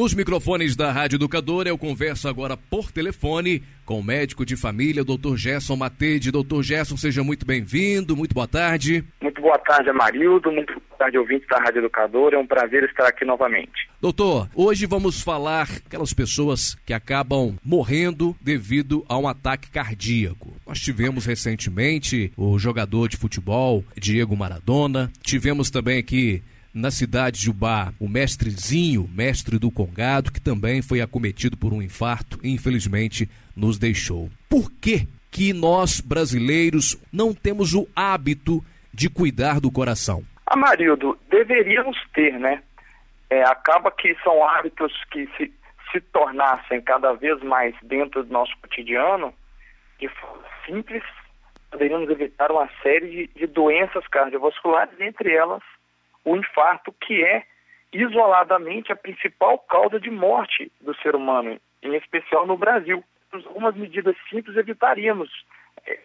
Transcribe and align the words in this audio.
Nos 0.00 0.14
microfones 0.14 0.74
da 0.74 0.90
Rádio 0.90 1.16
Educadora, 1.16 1.68
eu 1.68 1.76
converso 1.76 2.26
agora 2.26 2.56
por 2.56 2.90
telefone 2.90 3.62
com 3.84 4.00
o 4.00 4.02
médico 4.02 4.46
de 4.46 4.56
família, 4.56 5.04
Dr. 5.04 5.36
Gerson 5.36 5.76
Matede. 5.76 6.32
Dr. 6.32 6.62
Gerson, 6.62 6.96
seja 6.96 7.22
muito 7.22 7.44
bem-vindo, 7.44 8.16
muito 8.16 8.34
boa 8.34 8.48
tarde. 8.48 9.04
Muito 9.20 9.42
boa 9.42 9.58
tarde, 9.58 9.90
Amarildo, 9.90 10.50
muito 10.50 10.72
boa 10.72 10.98
tarde, 10.98 11.18
ouvintes 11.18 11.46
da 11.46 11.58
Rádio 11.58 11.80
Educadora, 11.80 12.34
é 12.34 12.38
um 12.38 12.46
prazer 12.46 12.84
estar 12.84 13.06
aqui 13.06 13.26
novamente. 13.26 13.90
Doutor, 14.00 14.48
hoje 14.54 14.86
vamos 14.86 15.20
falar 15.20 15.68
aquelas 15.84 16.14
pessoas 16.14 16.76
que 16.86 16.94
acabam 16.94 17.58
morrendo 17.62 18.34
devido 18.40 19.04
a 19.06 19.18
um 19.18 19.28
ataque 19.28 19.70
cardíaco. 19.70 20.56
Nós 20.66 20.80
tivemos 20.80 21.26
recentemente 21.26 22.32
o 22.38 22.58
jogador 22.58 23.06
de 23.06 23.18
futebol 23.18 23.84
Diego 23.98 24.34
Maradona, 24.34 25.12
tivemos 25.22 25.68
também 25.68 25.98
aqui 25.98 26.42
na 26.74 26.90
cidade 26.90 27.40
de 27.40 27.50
Ubá, 27.50 27.92
o 28.00 28.08
mestrezinho, 28.08 29.08
mestre 29.08 29.58
do 29.58 29.70
Congado, 29.70 30.32
que 30.32 30.40
também 30.40 30.82
foi 30.82 31.00
acometido 31.00 31.56
por 31.56 31.72
um 31.72 31.82
infarto 31.82 32.38
e 32.42 32.52
infelizmente 32.52 33.28
nos 33.56 33.78
deixou. 33.78 34.30
Por 34.48 34.70
que 34.70 35.08
que 35.30 35.52
nós 35.52 36.00
brasileiros 36.00 36.96
não 37.12 37.34
temos 37.34 37.74
o 37.74 37.88
hábito 37.94 38.64
de 38.92 39.08
cuidar 39.08 39.60
do 39.60 39.70
coração? 39.70 40.22
Amarildo, 40.46 41.18
deveríamos 41.28 41.96
ter, 42.12 42.38
né? 42.38 42.62
É, 43.28 43.42
acaba 43.44 43.90
que 43.90 44.16
são 44.24 44.44
hábitos 44.48 44.92
que 45.10 45.28
se, 45.36 45.52
se 45.92 46.00
tornassem 46.00 46.80
cada 46.82 47.12
vez 47.12 47.40
mais 47.42 47.74
dentro 47.82 48.24
do 48.24 48.32
nosso 48.32 48.52
cotidiano, 48.60 49.32
de 50.00 50.08
forma 50.08 50.42
simples, 50.66 51.02
poderíamos 51.70 52.10
evitar 52.10 52.50
uma 52.50 52.68
série 52.82 53.08
de, 53.08 53.26
de 53.38 53.46
doenças 53.46 54.06
cardiovasculares, 54.08 54.98
entre 55.00 55.32
elas 55.32 55.62
o 56.30 56.36
infarto, 56.36 56.92
que 56.92 57.24
é 57.24 57.44
isoladamente 57.92 58.92
a 58.92 58.96
principal 58.96 59.58
causa 59.58 59.98
de 59.98 60.10
morte 60.10 60.70
do 60.80 60.94
ser 60.96 61.16
humano, 61.16 61.60
em 61.82 61.94
especial 61.96 62.46
no 62.46 62.56
Brasil. 62.56 63.02
Algumas 63.32 63.74
medidas 63.74 64.16
simples 64.28 64.56
evitaríamos 64.56 65.28
é, 65.86 65.98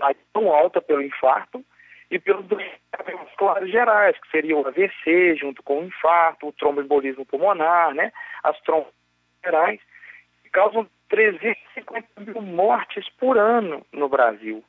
a 0.00 0.14
tão 0.32 0.52
alta 0.52 0.80
pelo 0.80 1.02
infarto 1.02 1.64
e 2.10 2.18
pelos 2.18 2.46
doenças 2.46 3.70
gerais, 3.70 4.18
que 4.18 4.30
seria 4.30 4.56
o 4.56 4.66
AVC 4.66 5.36
junto 5.36 5.62
com 5.62 5.80
o 5.80 5.84
infarto, 5.84 6.48
o 6.48 6.52
tromboembolismo 6.52 7.24
pulmonar, 7.24 7.94
né, 7.94 8.12
as 8.42 8.58
trombas 8.62 8.92
gerais, 9.44 9.80
que 10.42 10.50
causam 10.50 10.88
350 11.08 12.08
mil 12.18 12.42
mortes 12.42 13.08
por 13.10 13.38
ano 13.38 13.84
no 13.92 14.08
Brasil. 14.08 14.64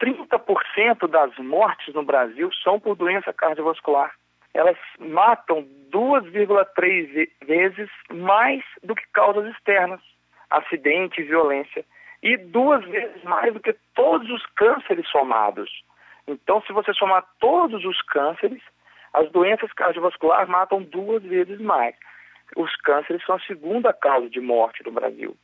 30% 0.00 1.08
das 1.08 1.36
mortes 1.38 1.94
no 1.94 2.02
Brasil 2.02 2.50
são 2.64 2.80
por 2.80 2.96
doença 2.96 3.32
cardiovascular. 3.32 4.12
Elas 4.54 4.76
matam 4.98 5.66
2,3 5.90 7.28
vezes 7.44 7.90
mais 8.12 8.64
do 8.82 8.94
que 8.94 9.04
causas 9.12 9.46
externas, 9.54 10.00
acidente 10.50 11.20
e 11.20 11.24
violência, 11.24 11.84
e 12.22 12.36
duas 12.36 12.84
vezes 12.84 13.22
mais 13.22 13.52
do 13.52 13.60
que 13.60 13.74
todos 13.94 14.28
os 14.30 14.44
cânceres 14.56 15.08
somados. 15.08 15.70
Então, 16.26 16.62
se 16.62 16.72
você 16.72 16.92
somar 16.94 17.24
todos 17.38 17.84
os 17.84 18.00
cânceres, 18.02 18.62
as 19.12 19.30
doenças 19.30 19.72
cardiovasculares 19.72 20.48
matam 20.48 20.82
duas 20.82 21.22
vezes 21.22 21.60
mais. 21.60 21.94
Os 22.56 22.74
cânceres 22.76 23.24
são 23.24 23.36
a 23.36 23.40
segunda 23.40 23.92
causa 23.92 24.28
de 24.28 24.40
morte 24.40 24.84
no 24.84 24.92
Brasil. 24.92 25.36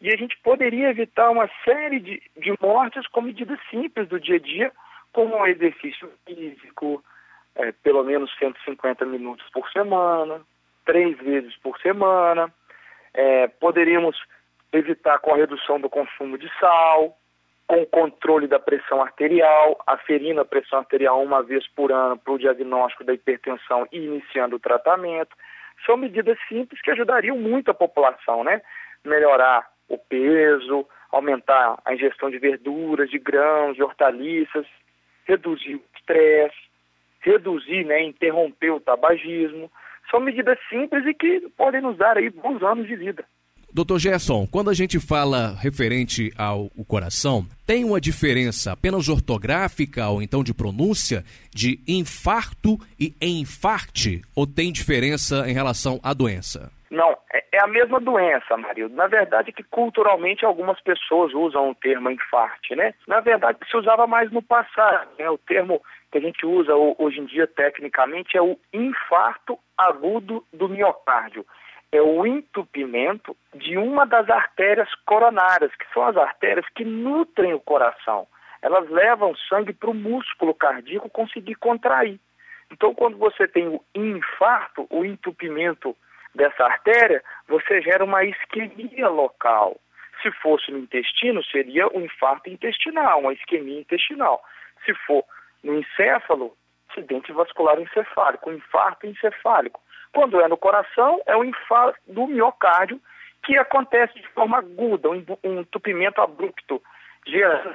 E 0.00 0.08
a 0.08 0.16
gente 0.16 0.36
poderia 0.42 0.88
evitar 0.88 1.30
uma 1.30 1.48
série 1.64 2.00
de, 2.00 2.22
de 2.36 2.54
mortes 2.60 3.06
com 3.08 3.20
medidas 3.20 3.58
simples 3.68 4.08
do 4.08 4.18
dia 4.18 4.36
a 4.36 4.38
dia, 4.38 4.72
como 5.12 5.36
o 5.36 5.46
exercício 5.46 6.10
físico, 6.26 7.04
é, 7.54 7.72
pelo 7.72 8.02
menos 8.02 8.34
150 8.38 9.04
minutos 9.04 9.46
por 9.52 9.68
semana, 9.70 10.40
três 10.86 11.18
vezes 11.18 11.54
por 11.56 11.78
semana. 11.80 12.52
É, 13.12 13.48
poderíamos 13.48 14.16
evitar 14.72 15.18
com 15.18 15.34
a 15.34 15.36
redução 15.36 15.78
do 15.78 15.90
consumo 15.90 16.38
de 16.38 16.48
sal, 16.58 17.16
com 17.66 17.82
o 17.82 17.86
controle 17.86 18.46
da 18.46 18.58
pressão 18.58 19.02
arterial, 19.02 19.80
aferindo 19.86 20.40
a 20.40 20.44
pressão 20.44 20.78
arterial 20.78 21.22
uma 21.22 21.42
vez 21.42 21.66
por 21.68 21.92
ano 21.92 22.16
para 22.16 22.32
o 22.32 22.38
diagnóstico 22.38 23.04
da 23.04 23.12
hipertensão 23.12 23.86
e 23.92 23.98
iniciando 23.98 24.56
o 24.56 24.60
tratamento. 24.60 25.36
São 25.84 25.96
medidas 25.96 26.38
simples 26.48 26.80
que 26.80 26.90
ajudariam 26.90 27.36
muito 27.36 27.70
a 27.70 27.74
população, 27.74 28.42
né? 28.44 28.62
Melhorar 29.04 29.68
o 29.90 29.98
peso, 29.98 30.86
aumentar 31.12 31.78
a 31.84 31.92
ingestão 31.92 32.30
de 32.30 32.38
verduras, 32.38 33.10
de 33.10 33.18
grãos, 33.18 33.74
de 33.74 33.82
hortaliças, 33.82 34.64
reduzir 35.26 35.74
o 35.74 35.82
estresse, 35.96 36.56
reduzir, 37.20 37.84
né, 37.84 38.02
interromper 38.02 38.70
o 38.70 38.80
tabagismo. 38.80 39.70
São 40.10 40.20
medidas 40.20 40.58
simples 40.68 41.04
e 41.04 41.12
que 41.12 41.48
podem 41.56 41.82
nos 41.82 41.96
dar 41.98 42.16
aí 42.16 42.30
bons 42.30 42.62
anos 42.62 42.86
de 42.86 42.96
vida. 42.96 43.24
Doutor 43.72 44.00
Gerson, 44.00 44.48
quando 44.50 44.68
a 44.68 44.74
gente 44.74 44.98
fala 44.98 45.54
referente 45.60 46.32
ao 46.36 46.68
coração, 46.88 47.46
tem 47.64 47.84
uma 47.84 48.00
diferença 48.00 48.72
apenas 48.72 49.08
ortográfica 49.08 50.08
ou 50.08 50.20
então 50.20 50.42
de 50.42 50.52
pronúncia 50.52 51.22
de 51.54 51.78
infarto 51.86 52.78
e 52.98 53.14
infarte 53.20 54.22
ou 54.34 54.44
tem 54.44 54.72
diferença 54.72 55.48
em 55.48 55.52
relação 55.52 56.00
à 56.02 56.12
doença? 56.12 56.72
Não, 56.90 57.16
é, 57.32 57.44
é 57.52 57.62
a 57.62 57.68
mesma 57.68 58.00
doença, 58.00 58.56
Marildo. 58.56 58.96
Na 58.96 59.06
verdade, 59.06 59.52
que 59.52 59.62
culturalmente 59.62 60.44
algumas 60.44 60.80
pessoas 60.80 61.32
usam 61.32 61.70
o 61.70 61.74
termo 61.74 62.10
infarte, 62.10 62.74
né? 62.74 62.92
Na 63.06 63.20
verdade, 63.20 63.58
se 63.70 63.76
usava 63.76 64.04
mais 64.08 64.32
no 64.32 64.42
passado, 64.42 65.08
né? 65.16 65.30
O 65.30 65.38
termo 65.38 65.80
que 66.10 66.18
a 66.18 66.20
gente 66.20 66.44
usa 66.44 66.74
hoje 66.74 67.20
em 67.20 67.26
dia 67.26 67.46
tecnicamente 67.46 68.36
é 68.36 68.42
o 68.42 68.58
infarto 68.74 69.56
agudo 69.78 70.44
do 70.52 70.68
miocárdio. 70.68 71.46
É 71.92 72.00
o 72.00 72.24
entupimento 72.26 73.36
de 73.54 73.76
uma 73.76 74.04
das 74.04 74.28
artérias 74.30 74.88
coronárias, 75.06 75.74
que 75.74 75.86
são 75.92 76.04
as 76.06 76.16
artérias 76.16 76.66
que 76.74 76.84
nutrem 76.84 77.52
o 77.52 77.60
coração. 77.60 78.26
Elas 78.62 78.88
levam 78.90 79.34
sangue 79.48 79.72
para 79.72 79.90
o 79.90 79.94
músculo 79.94 80.54
cardíaco 80.54 81.08
conseguir 81.10 81.56
contrair. 81.56 82.20
Então, 82.70 82.94
quando 82.94 83.16
você 83.16 83.48
tem 83.48 83.66
o 83.66 83.82
infarto, 83.94 84.86
o 84.90 85.04
entupimento 85.04 85.96
dessa 86.34 86.64
artéria, 86.64 87.22
você 87.48 87.82
gera 87.82 88.04
uma 88.04 88.22
isquemia 88.24 89.08
local. 89.08 89.76
Se 90.22 90.30
fosse 90.32 90.70
no 90.70 90.78
intestino, 90.78 91.42
seria 91.44 91.88
um 91.88 92.02
infarto 92.02 92.48
intestinal, 92.48 93.20
uma 93.20 93.32
isquemia 93.32 93.80
intestinal. 93.80 94.42
Se 94.84 94.94
for 95.06 95.24
no 95.64 95.74
encéfalo, 95.78 96.54
acidente 96.90 97.32
vascular 97.32 97.80
encefálico, 97.80 98.50
um 98.50 98.54
infarto 98.54 99.06
encefálico. 99.06 99.80
Quando 100.12 100.40
é 100.40 100.48
no 100.48 100.56
coração, 100.56 101.20
é 101.26 101.36
o 101.36 101.44
infarto 101.44 101.98
do 102.06 102.26
miocárdio, 102.26 103.00
que 103.44 103.56
acontece 103.56 104.14
de 104.14 104.28
forma 104.28 104.58
aguda, 104.58 105.08
um 105.08 105.60
entupimento 105.60 106.20
abrupto, 106.20 106.82
gerando 107.26 107.74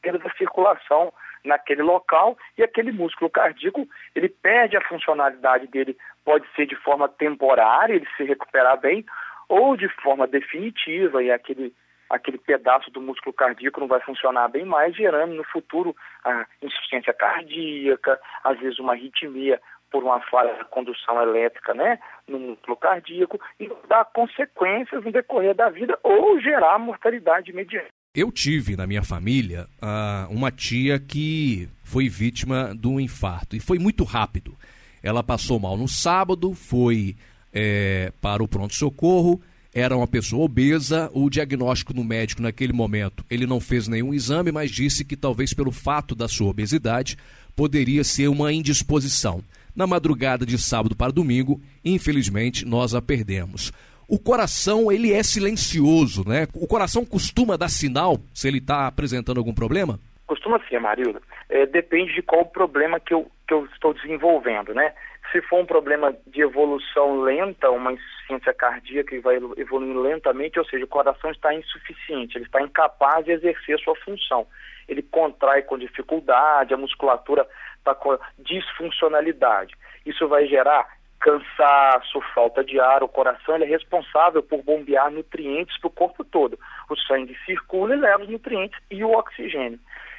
perda 0.00 0.18
da 0.18 0.30
circulação 0.34 1.12
naquele 1.44 1.82
local 1.82 2.36
e 2.56 2.62
aquele 2.62 2.92
músculo 2.92 3.30
cardíaco 3.30 3.86
ele 4.14 4.28
perde 4.28 4.76
a 4.76 4.88
funcionalidade 4.88 5.66
dele, 5.66 5.96
pode 6.24 6.46
ser 6.54 6.66
de 6.66 6.76
forma 6.76 7.08
temporária, 7.08 7.94
ele 7.94 8.06
se 8.16 8.24
recuperar 8.24 8.78
bem, 8.78 9.04
ou 9.48 9.76
de 9.76 9.88
forma 9.88 10.26
definitiva 10.26 11.22
e 11.22 11.30
aquele 11.30 11.74
aquele 12.10 12.36
pedaço 12.36 12.90
do 12.90 13.00
músculo 13.00 13.32
cardíaco 13.32 13.80
não 13.80 13.88
vai 13.88 13.98
funcionar 14.00 14.46
bem 14.48 14.66
mais, 14.66 14.94
gerando 14.94 15.32
no 15.32 15.44
futuro 15.44 15.96
a 16.22 16.44
insuficiência 16.60 17.14
cardíaca, 17.14 18.20
às 18.44 18.58
vezes 18.60 18.78
uma 18.78 18.92
arritmia 18.92 19.58
por 19.92 20.02
uma 20.02 20.20
falha 20.22 20.54
de 20.54 20.64
condução 20.70 21.20
elétrica, 21.20 21.74
né, 21.74 21.98
no 22.26 22.38
músculo 22.38 22.76
cardíaco 22.76 23.38
e 23.60 23.70
dar 23.86 24.06
consequências 24.06 25.04
no 25.04 25.12
decorrer 25.12 25.54
da 25.54 25.68
vida 25.68 25.98
ou 26.02 26.40
gerar 26.40 26.78
mortalidade 26.78 27.50
imediata. 27.50 27.88
Eu 28.14 28.32
tive 28.32 28.76
na 28.76 28.86
minha 28.86 29.02
família 29.02 29.66
uh, 29.82 30.32
uma 30.34 30.50
tia 30.50 30.98
que 30.98 31.68
foi 31.84 32.08
vítima 32.08 32.74
de 32.74 32.88
um 32.88 32.98
infarto 32.98 33.54
e 33.54 33.60
foi 33.60 33.78
muito 33.78 34.04
rápido. 34.04 34.56
Ela 35.02 35.22
passou 35.22 35.58
mal 35.58 35.76
no 35.76 35.88
sábado, 35.88 36.54
foi 36.54 37.16
é, 37.52 38.12
para 38.20 38.42
o 38.42 38.48
pronto-socorro, 38.48 39.40
era 39.74 39.96
uma 39.96 40.06
pessoa 40.06 40.44
obesa. 40.44 41.10
O 41.14 41.30
diagnóstico 41.30 41.94
no 41.94 42.04
médico 42.04 42.42
naquele 42.42 42.72
momento, 42.72 43.24
ele 43.30 43.46
não 43.46 43.60
fez 43.60 43.88
nenhum 43.88 44.12
exame, 44.12 44.52
mas 44.52 44.70
disse 44.70 45.04
que 45.04 45.16
talvez 45.16 45.54
pelo 45.54 45.72
fato 45.72 46.14
da 46.14 46.28
sua 46.28 46.50
obesidade 46.50 47.16
poderia 47.56 48.04
ser 48.04 48.28
uma 48.28 48.52
indisposição. 48.52 49.42
Na 49.74 49.86
madrugada 49.86 50.44
de 50.44 50.58
sábado 50.58 50.96
para 50.96 51.12
domingo, 51.12 51.60
infelizmente, 51.84 52.64
nós 52.64 52.94
a 52.94 53.02
perdemos 53.02 53.72
o 54.12 54.18
coração 54.18 54.92
ele 54.92 55.10
é 55.10 55.22
silencioso, 55.22 56.28
né? 56.28 56.46
O 56.54 56.66
coração 56.66 57.02
costuma 57.02 57.56
dar 57.56 57.70
sinal 57.70 58.18
se 58.34 58.46
ele 58.46 58.58
está 58.58 58.86
apresentando 58.86 59.38
algum 59.38 59.54
problema? 59.54 59.98
Costuma 60.26 60.60
sim, 60.68 60.78
Marilda. 60.78 61.18
É, 61.48 61.64
depende 61.64 62.14
de 62.14 62.20
qual 62.20 62.44
problema 62.44 63.00
que 63.00 63.14
eu, 63.14 63.30
que 63.48 63.54
eu 63.54 63.64
estou 63.72 63.94
desenvolvendo, 63.94 64.74
né? 64.74 64.92
Se 65.30 65.40
for 65.40 65.60
um 65.60 65.64
problema 65.64 66.14
de 66.26 66.42
evolução 66.42 67.22
lenta, 67.22 67.70
uma 67.70 67.94
insuficiência 67.94 68.52
cardíaca 68.52 69.08
que 69.08 69.20
vai 69.20 69.36
evoluindo 69.56 70.02
lentamente, 70.02 70.58
ou 70.58 70.64
seja, 70.66 70.84
o 70.84 70.88
coração 70.88 71.30
está 71.30 71.54
insuficiente, 71.54 72.36
ele 72.36 72.44
está 72.44 72.60
incapaz 72.60 73.24
de 73.24 73.32
exercer 73.32 73.78
sua 73.78 73.96
função. 73.96 74.46
Ele 74.86 75.00
contrai 75.00 75.62
com 75.62 75.78
dificuldade, 75.78 76.74
a 76.74 76.76
musculatura 76.76 77.46
está 77.82 77.94
com 77.94 78.16
disfuncionalidade. 78.38 79.74
Isso 80.06 80.26
vai 80.28 80.46
gerar 80.46 80.86
cansaço, 81.20 82.20
falta 82.34 82.64
de 82.64 82.80
ar, 82.80 83.02
o 83.02 83.08
coração 83.08 83.54
é 83.54 83.64
responsável 83.64 84.42
por 84.42 84.62
bombear 84.62 85.10
nutrientes 85.10 85.78
para 85.78 85.86
o 85.86 85.92
corpo 85.92 86.24
todo. 86.24 86.58
O 86.90 86.96
sangue 86.96 87.36
circula 87.46 87.94
e 87.94 87.98
leva 87.98 88.24
os 88.24 88.28
nutrientes 88.28 88.78
e 88.90 89.04
o 89.04 89.12
oxigênio. 89.12 89.78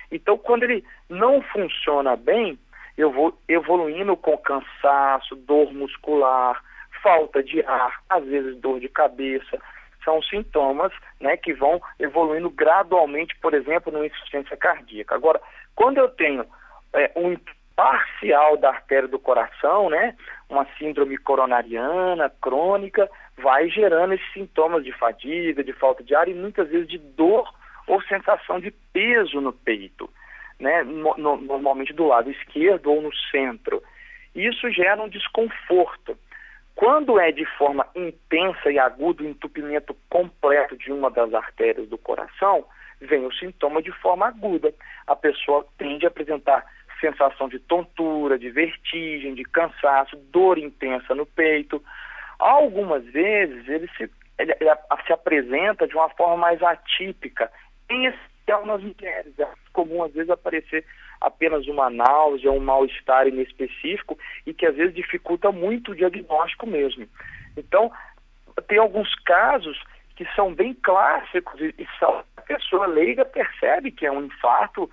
Então, 0.10 0.38
quando 0.38 0.64
ele 0.64 0.84
não 1.10 1.42
funciona 1.42 2.16
bem, 2.16 2.58
eu 2.98 3.12
vou 3.12 3.38
evoluindo 3.50 4.16
com 4.16 4.38
cansaço, 4.38 5.36
dor 5.36 5.74
muscular, 5.74 6.64
falta 7.02 7.44
de 7.44 7.62
ar, 7.66 8.00
às 8.10 8.24
vezes 8.24 8.56
dor 8.62 8.80
de 8.80 8.88
cabeça. 8.88 9.60
São 10.06 10.22
sintomas 10.22 10.94
né, 11.20 11.36
que 11.36 11.54
vão 11.54 11.82
evoluindo 12.00 12.50
gradualmente, 12.50 13.36
por 13.42 13.54
exemplo, 13.54 13.92
numa 13.92 14.06
insuficiência 14.06 14.56
cardíaca. 14.56 15.16
Agora, 15.16 15.42
quando 15.76 15.98
eu 15.98 16.08
tenho 16.10 16.46
é, 16.94 17.12
um 17.16 17.36
parcial 17.76 18.58
da 18.58 18.70
artéria 18.70 19.08
do 19.08 19.20
coração, 19.20 19.90
né, 19.90 20.16
uma 20.50 20.66
síndrome 20.78 21.18
coronariana 21.18 22.30
crônica, 22.42 23.10
vai 23.38 23.70
gerando 23.70 24.14
esses 24.14 24.34
sintomas 24.34 24.84
de 24.84 24.92
fadiga, 24.92 25.64
de 25.64 25.74
falta 25.74 26.04
de 26.04 26.14
ar 26.14 26.28
e 26.28 26.34
muitas 26.34 26.70
vezes 26.70 26.88
de 26.88 26.98
dor 26.98 27.52
ou 27.88 28.02
sensação 28.04 28.60
de 28.60 28.72
peso 28.94 29.42
no 29.42 29.52
peito, 29.52 30.10
né, 30.60 30.84
no, 30.84 31.16
no, 31.18 31.38
normalmente 31.38 31.94
do 31.94 32.08
lado 32.08 32.30
esquerdo 32.30 32.92
ou 32.92 33.02
no 33.02 33.14
centro. 33.32 33.82
Isso 34.36 34.70
gera 34.72 35.02
um 35.02 35.10
desconforto. 35.10 36.18
Quando 36.76 37.20
é 37.20 37.32
de 37.32 37.46
forma 37.58 37.88
intensa 37.96 38.72
e 38.72 38.80
aguda 38.80 39.24
o 39.24 39.28
entupimento 39.28 39.96
completo 40.10 40.76
de 40.78 40.92
uma 40.92 41.10
das 41.10 41.34
artérias 41.34 41.88
do 41.88 41.98
coração, 41.98 42.66
vem 43.00 43.26
o 43.26 43.34
sintoma 43.34 43.82
de 43.82 43.92
forma 43.92 44.28
aguda. 44.28 44.74
A 45.06 45.16
pessoa 45.16 45.66
tende 45.78 46.06
a 46.06 46.10
apresentar 46.10 46.66
sensação 47.04 47.50
de 47.50 47.60
tontura, 47.60 48.40
de 48.40 48.50
vertigem, 48.50 49.36
de 49.36 49.44
cansaço, 49.44 50.16
dor 50.32 50.58
intensa 50.58 51.14
no 51.14 51.26
peito. 51.26 51.84
Algumas 52.40 53.04
vezes 53.06 53.68
ele 53.68 53.90
se, 53.98 54.10
ele, 54.40 54.56
ele 54.60 54.70
se 55.06 55.12
apresenta 55.12 55.86
de 55.86 55.96
uma 55.96 56.10
forma 56.10 56.38
mais 56.38 56.64
atípica, 56.64 57.52
em 57.90 58.06
especial 58.06 58.66
nas 58.66 58.82
mulheres. 58.82 59.38
É 59.38 59.48
comum 59.74 60.04
às 60.04 60.14
vezes 60.14 60.30
aparecer 60.30 60.86
apenas 61.20 61.68
uma 61.68 61.90
náusea, 61.90 62.52
um 62.52 62.60
mal-estar 62.60 63.28
inespecífico 63.28 64.18
e 64.46 64.54
que 64.54 64.66
às 64.66 64.76
vezes 64.76 64.96
dificulta 64.96 65.52
muito 65.52 65.92
o 65.92 65.96
diagnóstico 65.96 66.66
mesmo. 66.66 67.08
Então, 67.58 67.92
tem 68.68 68.78
alguns 68.78 69.14
casos 69.26 69.82
que 70.16 70.26
são 70.36 70.54
bem 70.54 70.74
clássicos 70.74 71.60
e, 71.60 71.76
e 71.78 71.88
a 72.38 72.42
pessoa 72.42 72.86
leiga 72.86 73.26
percebe 73.26 73.92
que 73.92 74.06
é 74.06 74.12
um 74.12 74.26
infarto 74.26 74.90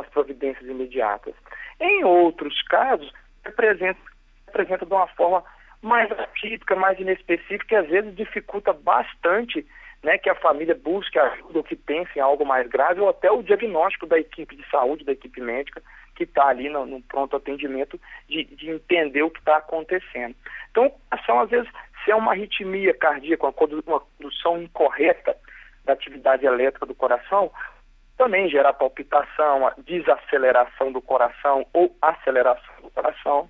as 0.00 0.08
providências 0.08 0.68
imediatas. 0.68 1.34
Em 1.80 2.04
outros 2.04 2.60
casos, 2.62 3.12
apresenta, 3.44 4.00
apresenta 4.48 4.86
de 4.86 4.92
uma 4.92 5.06
forma 5.08 5.44
mais 5.82 6.10
atípica, 6.10 6.74
mais 6.74 6.98
inespecífica, 6.98 7.74
e 7.74 7.78
às 7.78 7.88
vezes 7.88 8.16
dificulta 8.16 8.72
bastante 8.72 9.66
né, 10.02 10.18
que 10.18 10.30
a 10.30 10.34
família 10.34 10.74
busque 10.74 11.18
ajuda 11.18 11.58
ou 11.58 11.64
que 11.64 11.76
pense 11.76 12.10
em 12.16 12.20
algo 12.20 12.44
mais 12.44 12.68
grave, 12.68 13.00
ou 13.00 13.08
até 13.08 13.30
o 13.30 13.42
diagnóstico 13.42 14.06
da 14.06 14.18
equipe 14.18 14.56
de 14.56 14.68
saúde, 14.70 15.04
da 15.04 15.12
equipe 15.12 15.40
médica, 15.40 15.82
que 16.14 16.24
está 16.24 16.46
ali 16.46 16.68
no, 16.68 16.86
no, 16.86 17.02
pronto 17.02 17.36
atendimento, 17.36 18.00
de, 18.28 18.44
de 18.44 18.70
entender 18.70 19.22
o 19.22 19.30
que 19.30 19.38
está 19.38 19.58
acontecendo. 19.58 20.34
Então, 20.70 20.92
são 21.26 21.40
às 21.40 21.50
vezes, 21.50 21.68
se 22.04 22.10
é 22.10 22.14
uma 22.14 22.32
arritmia 22.32 22.94
cardíaca, 22.94 23.46
uma 23.46 23.52
condução 23.52 24.62
incorreta 24.62 25.36
da 25.84 25.92
atividade 25.92 26.44
elétrica 26.44 26.86
do 26.86 26.94
coração, 26.94 27.50
também 28.16 28.48
gera 28.48 28.72
palpitação, 28.72 29.70
desaceleração 29.78 30.90
do 30.90 31.02
coração 31.02 31.66
ou 31.72 31.94
aceleração 32.00 32.74
do 32.82 32.90
coração. 32.90 33.48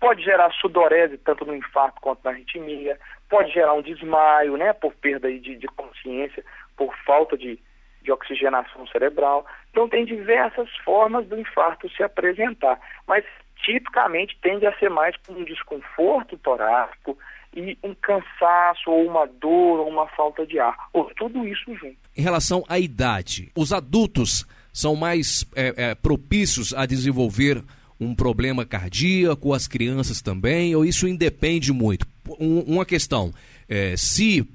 Pode 0.00 0.22
gerar 0.22 0.50
sudorese 0.52 1.18
tanto 1.18 1.44
no 1.44 1.54
infarto 1.54 2.00
quanto 2.00 2.24
na 2.24 2.30
arritmia, 2.30 2.98
pode 3.28 3.52
gerar 3.52 3.74
um 3.74 3.82
desmaio, 3.82 4.56
né, 4.56 4.72
por 4.72 4.94
perda 4.94 5.30
de, 5.30 5.56
de 5.56 5.66
consciência, 5.68 6.42
por 6.76 6.94
falta 7.04 7.36
de, 7.36 7.58
de 8.02 8.10
oxigenação 8.10 8.86
cerebral. 8.88 9.44
Então 9.70 9.88
tem 9.88 10.04
diversas 10.04 10.68
formas 10.78 11.26
do 11.26 11.38
infarto 11.38 11.88
se 11.90 12.02
apresentar, 12.02 12.80
mas 13.06 13.24
tipicamente 13.62 14.38
tende 14.40 14.66
a 14.66 14.76
ser 14.78 14.88
mais 14.88 15.14
com 15.18 15.34
um 15.34 15.44
desconforto 15.44 16.36
torácico 16.38 17.16
e 17.54 17.76
um 17.82 17.94
cansaço 17.94 18.90
ou 18.90 19.06
uma 19.06 19.26
dor 19.26 19.80
ou 19.80 19.88
uma 19.88 20.06
falta 20.08 20.46
de 20.46 20.58
ar, 20.58 20.88
ou 20.92 21.10
tudo 21.16 21.46
isso 21.46 21.74
junto. 21.74 21.96
Em 22.16 22.22
relação 22.22 22.64
à 22.68 22.78
idade, 22.78 23.50
os 23.56 23.72
adultos 23.72 24.46
são 24.72 24.94
mais 24.94 25.44
é, 25.54 25.74
é, 25.76 25.94
propícios 25.94 26.72
a 26.74 26.86
desenvolver 26.86 27.62
um 28.00 28.14
problema 28.14 28.64
cardíaco, 28.64 29.52
as 29.52 29.68
crianças 29.68 30.22
também, 30.22 30.74
ou 30.74 30.84
isso 30.84 31.06
independe 31.06 31.72
muito? 31.72 32.06
Um, 32.38 32.60
uma 32.60 32.86
questão, 32.86 33.32
é, 33.68 33.94
se 33.96 34.46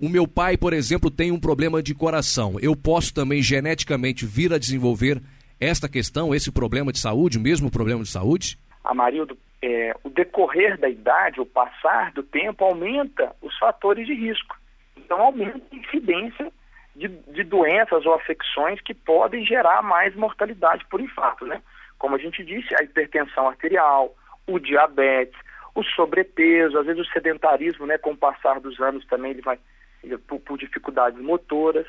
o 0.00 0.08
meu 0.08 0.26
pai, 0.26 0.56
por 0.56 0.72
exemplo, 0.72 1.10
tem 1.10 1.30
um 1.30 1.38
problema 1.38 1.82
de 1.82 1.94
coração, 1.94 2.56
eu 2.60 2.74
posso 2.74 3.12
também 3.12 3.42
geneticamente 3.42 4.24
vir 4.24 4.52
a 4.52 4.58
desenvolver 4.58 5.20
esta 5.60 5.88
questão, 5.88 6.34
esse 6.34 6.50
problema 6.50 6.92
de 6.92 6.98
saúde, 6.98 7.38
o 7.38 7.40
mesmo 7.40 7.70
problema 7.70 8.02
de 8.02 8.08
saúde? 8.08 8.58
Amarildo, 8.82 9.36
é, 9.64 9.94
o 10.04 10.10
decorrer 10.10 10.78
da 10.78 10.88
idade, 10.88 11.40
o 11.40 11.46
passar 11.46 12.12
do 12.12 12.22
tempo, 12.22 12.64
aumenta 12.64 13.34
os 13.40 13.56
fatores 13.58 14.06
de 14.06 14.14
risco. 14.14 14.56
Então, 14.96 15.20
aumenta 15.20 15.62
a 15.72 15.76
incidência 15.76 16.52
de, 16.94 17.08
de 17.08 17.42
doenças 17.44 18.04
ou 18.04 18.14
afecções 18.14 18.80
que 18.82 18.92
podem 18.92 19.44
gerar 19.44 19.82
mais 19.82 20.14
mortalidade 20.14 20.84
por 20.90 21.00
infarto, 21.00 21.46
né? 21.46 21.62
Como 21.98 22.14
a 22.14 22.18
gente 22.18 22.44
disse, 22.44 22.74
a 22.78 22.82
hipertensão 22.82 23.48
arterial, 23.48 24.14
o 24.46 24.58
diabetes, 24.58 25.38
o 25.74 25.82
sobrepeso, 25.82 26.78
às 26.78 26.86
vezes 26.86 27.06
o 27.06 27.12
sedentarismo, 27.12 27.86
né, 27.86 27.96
com 27.96 28.12
o 28.12 28.16
passar 28.16 28.60
dos 28.60 28.78
anos 28.80 29.04
também 29.06 29.30
ele 29.30 29.42
vai 29.42 29.58
ele, 30.02 30.18
por, 30.18 30.38
por, 30.40 30.58
dificuldades 30.58 31.18
motoras, 31.18 31.86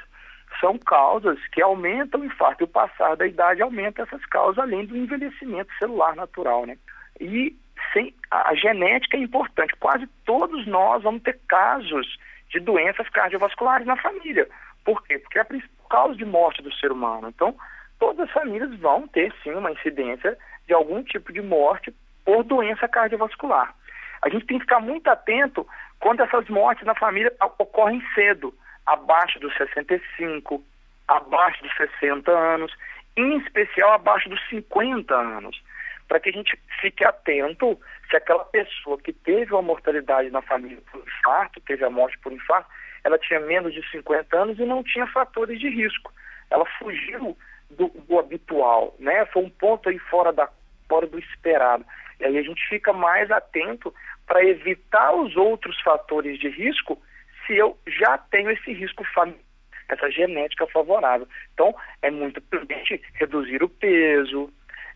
são 0.61 0.77
causas 0.77 1.37
que 1.51 1.61
aumentam 1.61 2.21
o 2.21 2.25
infarto. 2.25 2.63
E 2.63 2.65
o 2.65 2.67
passar 2.67 3.17
da 3.17 3.27
idade 3.27 3.61
aumenta 3.61 4.03
essas 4.03 4.25
causas, 4.27 4.59
além 4.59 4.85
do 4.85 4.95
envelhecimento 4.95 5.71
celular 5.77 6.15
natural, 6.15 6.65
né? 6.65 6.77
E 7.19 7.55
sem, 7.95 8.13
a, 8.29 8.49
a 8.49 8.55
genética 8.55 9.15
é 9.15 9.21
importante. 9.21 9.75
Quase 9.79 10.05
todos 10.25 10.67
nós 10.67 11.03
vamos 11.03 11.23
ter 11.23 11.39
casos 11.47 12.17
de 12.49 12.59
doenças 12.59 13.07
cardiovasculares 13.09 13.87
na 13.87 13.95
família. 13.95 14.47
Por 14.83 15.01
quê? 15.03 15.17
Porque 15.17 15.37
é 15.37 15.41
a 15.41 15.45
principal 15.45 15.75
causa 15.89 16.15
de 16.15 16.25
morte 16.25 16.61
do 16.61 16.73
ser 16.73 16.91
humano. 16.91 17.29
Então, 17.29 17.55
todas 17.99 18.27
as 18.27 18.31
famílias 18.31 18.73
vão 18.79 19.07
ter 19.07 19.33
sim 19.43 19.51
uma 19.51 19.71
incidência 19.71 20.37
de 20.67 20.73
algum 20.73 21.01
tipo 21.03 21.31
de 21.31 21.41
morte 21.41 21.93
por 22.25 22.43
doença 22.43 22.87
cardiovascular. 22.87 23.73
A 24.21 24.29
gente 24.29 24.45
tem 24.45 24.57
que 24.57 24.63
ficar 24.63 24.79
muito 24.79 25.07
atento 25.07 25.65
quando 25.99 26.21
essas 26.21 26.47
mortes 26.49 26.85
na 26.85 26.95
família 26.95 27.31
ocorrem 27.59 28.03
cedo, 28.13 28.53
abaixo 28.85 29.39
dos 29.39 29.55
65, 29.55 30.63
abaixo 31.07 31.63
dos 31.63 31.75
60 31.75 32.31
anos, 32.31 32.75
em 33.15 33.37
especial 33.37 33.93
abaixo 33.93 34.27
dos 34.29 34.41
50 34.49 35.15
anos, 35.15 35.61
para 36.07 36.19
que 36.19 36.29
a 36.29 36.33
gente 36.33 36.59
fique 36.81 37.03
atento 37.05 37.79
se 38.09 38.15
aquela 38.15 38.45
pessoa 38.45 38.97
que 38.97 39.11
teve 39.11 39.53
uma 39.53 39.61
mortalidade 39.61 40.29
na 40.29 40.41
família 40.41 40.81
por 40.91 41.01
infarto, 41.01 41.61
teve 41.61 41.83
a 41.83 41.89
morte 41.89 42.17
por 42.19 42.31
infarto, 42.31 42.69
ela 43.03 43.17
tinha 43.17 43.39
menos 43.39 43.73
de 43.73 43.87
50 43.89 44.37
anos 44.37 44.59
e 44.59 44.65
não 44.65 44.83
tinha 44.83 45.07
fatores 45.07 45.59
de 45.59 45.69
risco. 45.69 46.11
Ela 46.49 46.65
fugiu 46.77 47.37
do, 47.69 47.87
do 47.87 48.19
habitual, 48.19 48.95
né? 48.99 49.25
Foi 49.27 49.43
um 49.43 49.49
ponto 49.49 49.89
aí 49.89 49.97
fora, 49.97 50.31
da, 50.31 50.49
fora 50.87 51.07
do 51.07 51.19
esperado. 51.19 51.85
E 52.19 52.25
aí 52.25 52.37
a 52.37 52.41
gente 52.41 52.67
fica 52.67 52.93
mais 52.93 53.29
atento 53.31 53.93
para 54.25 54.43
evitar 54.43 55.13
os 55.13 55.35
outros 55.35 55.79
fatores 55.81 56.39
de 56.39 56.49
risco 56.49 57.01
se 57.45 57.55
eu 57.55 57.77
já 57.87 58.17
tenho 58.17 58.49
esse 58.49 58.73
risco 58.73 59.03
familiar, 59.13 59.39
essa 59.87 60.09
genética 60.09 60.65
favorável. 60.67 61.27
Então, 61.53 61.75
é 62.01 62.09
muito 62.09 62.41
prudente 62.41 63.01
reduzir 63.13 63.61
o 63.61 63.69
peso, 63.69 64.51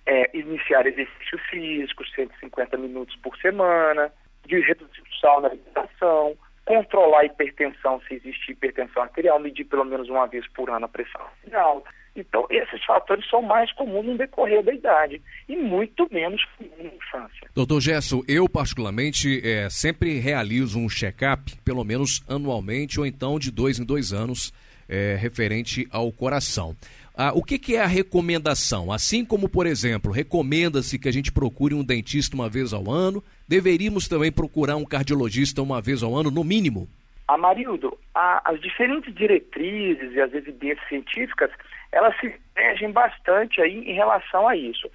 é, 0.09 0.29
iniciar 0.33 0.87
exercícios 0.87 1.41
físicos, 1.51 2.11
150 2.15 2.75
minutos 2.77 3.15
por 3.17 3.37
semana, 3.37 4.11
de 4.47 4.59
reduzir 4.59 5.01
o 5.01 5.15
sal 5.21 5.41
na 5.41 5.49
alimentação, 5.49 6.35
controlar 6.65 7.19
a 7.19 7.25
hipertensão, 7.25 8.01
se 8.07 8.15
existe 8.15 8.51
hipertensão 8.51 9.03
arterial, 9.03 9.39
medir 9.39 9.65
pelo 9.65 9.85
menos 9.85 10.09
uma 10.09 10.25
vez 10.25 10.47
por 10.49 10.69
ano 10.71 10.85
a 10.85 10.89
pressão 10.89 11.21
arterial. 11.21 11.83
Então, 12.15 12.47
esses 12.49 12.83
fatores 12.85 13.29
são 13.29 13.43
mais 13.43 13.71
comuns 13.73 14.05
no 14.05 14.17
decorrer 14.17 14.63
da 14.63 14.73
idade 14.73 15.21
e 15.47 15.55
muito 15.55 16.07
menos 16.11 16.43
na 16.59 16.85
infância. 16.85 17.47
Doutor 17.53 17.79
Gesso, 17.79 18.23
eu 18.27 18.49
particularmente 18.49 19.39
é, 19.47 19.69
sempre 19.69 20.19
realizo 20.19 20.79
um 20.79 20.89
check-up, 20.89 21.55
pelo 21.63 21.83
menos 21.83 22.23
anualmente 22.27 22.99
ou 22.99 23.05
então 23.05 23.37
de 23.37 23.51
dois 23.51 23.79
em 23.79 23.85
dois 23.85 24.11
anos, 24.11 24.51
é, 24.89 25.15
referente 25.15 25.87
ao 25.91 26.11
coração. 26.11 26.75
Ah, 27.15 27.31
o 27.35 27.43
que, 27.43 27.59
que, 27.59 27.75
é 27.75 27.81
a 27.81 27.85
recomendação? 27.85 28.91
Assim 28.91 29.25
como, 29.25 29.49
por 29.49 29.67
exemplo, 29.67 30.11
recomenda-se 30.11 30.97
que 30.97 31.09
a 31.09 31.11
gente 31.11 31.31
procure 31.31 31.73
um 31.73 31.83
dentista 31.83 32.35
uma 32.35 32.49
vez 32.49 32.71
ao 32.71 32.89
ano, 32.89 33.23
deveríamos 33.47 34.07
também 34.07 34.31
procurar 34.31 34.77
um 34.77 34.85
cardiologista 34.85 35.61
uma 35.61 35.81
vez 35.81 36.01
ao 36.01 36.15
ano, 36.15 36.31
no 36.31 36.43
mínimo? 36.43 36.87
Amarildo, 37.27 37.97
a, 38.15 38.41
as 38.49 38.59
diferentes 38.61 39.13
diretrizes 39.13 40.13
e 40.13 40.21
as 40.21 40.33
evidências 40.33 40.87
científicas, 40.87 41.51
elas 41.91 42.17
se 42.19 42.33
divergem 42.55 42.91
bastante 42.91 43.61
aí 43.61 43.77
em 43.87 43.93
relação 43.93 44.47
a 44.47 44.55
isso. 44.55 44.89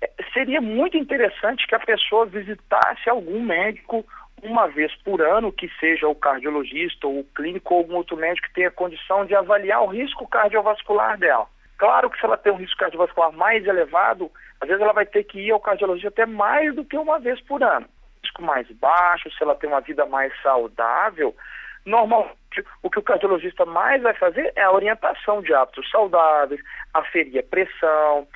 é, 0.00 0.10
seria 0.32 0.60
muito 0.60 0.96
interessante 0.96 1.66
que 1.66 1.74
a 1.74 1.80
pessoa 1.80 2.26
visitasse 2.26 3.08
algum 3.08 3.40
médico 3.42 4.04
uma 4.42 4.68
vez 4.68 4.94
por 5.02 5.22
ano, 5.22 5.52
que 5.52 5.68
seja 5.80 6.06
o 6.08 6.14
cardiologista 6.14 7.06
ou 7.06 7.20
o 7.20 7.24
clínico 7.24 7.74
ou 7.74 7.80
algum 7.80 7.96
outro 7.96 8.16
médico 8.16 8.48
que 8.48 8.54
tenha 8.54 8.70
condição 8.70 9.24
de 9.24 9.34
avaliar 9.34 9.82
o 9.82 9.88
risco 9.88 10.28
cardiovascular 10.28 11.18
dela. 11.18 11.46
Claro 11.78 12.08
que 12.08 12.18
se 12.18 12.24
ela 12.24 12.36
tem 12.36 12.52
um 12.52 12.56
risco 12.56 12.78
cardiovascular 12.78 13.32
mais 13.32 13.66
elevado, 13.66 14.30
às 14.60 14.68
vezes 14.68 14.82
ela 14.82 14.92
vai 14.92 15.04
ter 15.04 15.24
que 15.24 15.38
ir 15.40 15.50
ao 15.50 15.60
cardiologista 15.60 16.08
até 16.08 16.26
mais 16.26 16.74
do 16.74 16.84
que 16.84 16.96
uma 16.96 17.18
vez 17.18 17.40
por 17.42 17.62
ano. 17.62 17.86
Risco 18.22 18.42
mais 18.42 18.70
baixo, 18.72 19.30
se 19.30 19.42
ela 19.42 19.54
tem 19.54 19.68
uma 19.68 19.80
vida 19.80 20.06
mais 20.06 20.32
saudável, 20.42 21.34
normalmente 21.84 22.36
o 22.82 22.90
que 22.90 22.98
o 22.98 23.02
cardiologista 23.02 23.66
mais 23.66 24.02
vai 24.02 24.14
fazer 24.14 24.52
é 24.56 24.62
a 24.62 24.72
orientação 24.72 25.42
de 25.42 25.52
hábitos 25.52 25.90
saudáveis, 25.90 26.60
aferir 26.94 27.38
a 27.38 27.42
pressão, 27.42 28.26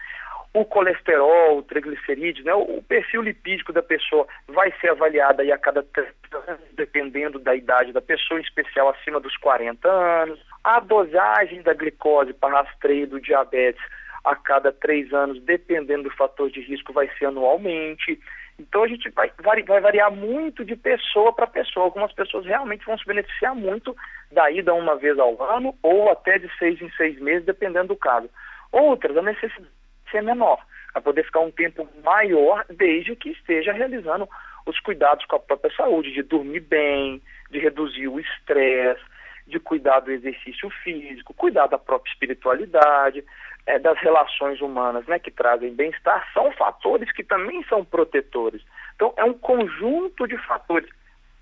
o 0.52 0.64
colesterol, 0.64 1.59
o 1.59 1.62
triglicerídeos, 1.62 2.45
né, 2.45 2.52
o 2.52 2.83
perfil 2.83 3.23
lipídico 3.23 3.73
da 3.73 3.83
pessoa 3.83 4.26
vai 4.49 4.73
ser 4.80 4.90
avaliado 4.90 5.42
aí 5.42 5.52
a 5.52 5.59
cada 5.59 5.83
três 5.83 6.12
anos, 6.49 6.61
dependendo 6.73 7.38
da 7.38 7.54
idade 7.54 7.92
da 7.92 8.00
pessoa, 8.00 8.40
em 8.40 8.42
especial 8.42 8.88
acima 8.88 9.21
dos 9.21 9.37
40 9.37 9.88
anos. 9.88 10.40
A 10.64 10.80
dosagem 10.80 11.62
da 11.62 11.73
glicose 11.73 12.33
para 12.33 12.62
rastreio 12.62 13.07
do 13.07 13.21
diabetes 13.21 13.83
a 14.25 14.35
cada 14.35 14.73
três 14.73 15.12
anos, 15.14 15.40
dependendo 15.42 16.04
do 16.04 16.16
fator 16.16 16.50
de 16.50 16.61
risco, 16.61 16.92
vai 16.92 17.09
ser 17.16 17.26
anualmente. 17.26 18.21
Então 18.59 18.83
a 18.83 18.88
gente 18.88 19.09
vai, 19.11 19.33
vai 19.38 19.80
variar 19.80 20.12
muito 20.12 20.64
de 20.64 20.76
pessoa 20.76 21.33
para 21.33 21.47
pessoa. 21.47 21.87
Algumas 21.87 22.12
pessoas 22.12 22.45
realmente 22.45 22.85
vão 22.85 22.99
se 22.99 23.07
beneficiar 23.07 23.54
muito 23.54 23.97
da 24.30 24.50
ida 24.50 24.75
uma 24.75 24.97
vez 24.97 25.19
ao 25.19 25.42
ano 25.42 25.75
ou 25.83 26.11
até 26.11 26.38
de 26.38 26.50
seis 26.59 26.80
em 26.83 26.90
seis 26.90 27.19
meses, 27.21 27.47
dependendo 27.47 27.88
do 27.88 27.97
caso. 27.97 28.28
Outras, 28.71 29.16
a 29.16 29.23
necessidade 29.23 29.79
ser 30.10 30.22
menor, 30.22 30.58
a 30.94 31.00
poder 31.00 31.24
ficar 31.24 31.40
um 31.40 31.50
tempo 31.50 31.88
maior 32.04 32.64
desde 32.68 33.16
que 33.16 33.30
esteja 33.30 33.72
realizando 33.72 34.28
os 34.66 34.78
cuidados 34.80 35.24
com 35.26 35.36
a 35.36 35.40
própria 35.40 35.74
saúde, 35.74 36.12
de 36.12 36.22
dormir 36.22 36.60
bem, 36.60 37.22
de 37.50 37.58
reduzir 37.58 38.08
o 38.08 38.20
estresse, 38.20 39.02
de 39.46 39.58
cuidar 39.58 40.00
do 40.00 40.10
exercício 40.10 40.70
físico, 40.82 41.34
cuidar 41.34 41.66
da 41.66 41.78
própria 41.78 42.12
espiritualidade, 42.12 43.24
é, 43.66 43.78
das 43.78 43.98
relações 43.98 44.60
humanas 44.60 45.06
né, 45.06 45.18
que 45.18 45.30
trazem 45.30 45.74
bem-estar, 45.74 46.26
são 46.32 46.50
fatores 46.52 47.10
que 47.12 47.24
também 47.24 47.62
são 47.64 47.84
protetores. 47.84 48.62
Então, 48.94 49.12
é 49.16 49.24
um 49.24 49.34
conjunto 49.34 50.26
de 50.26 50.36
fatores. 50.38 50.88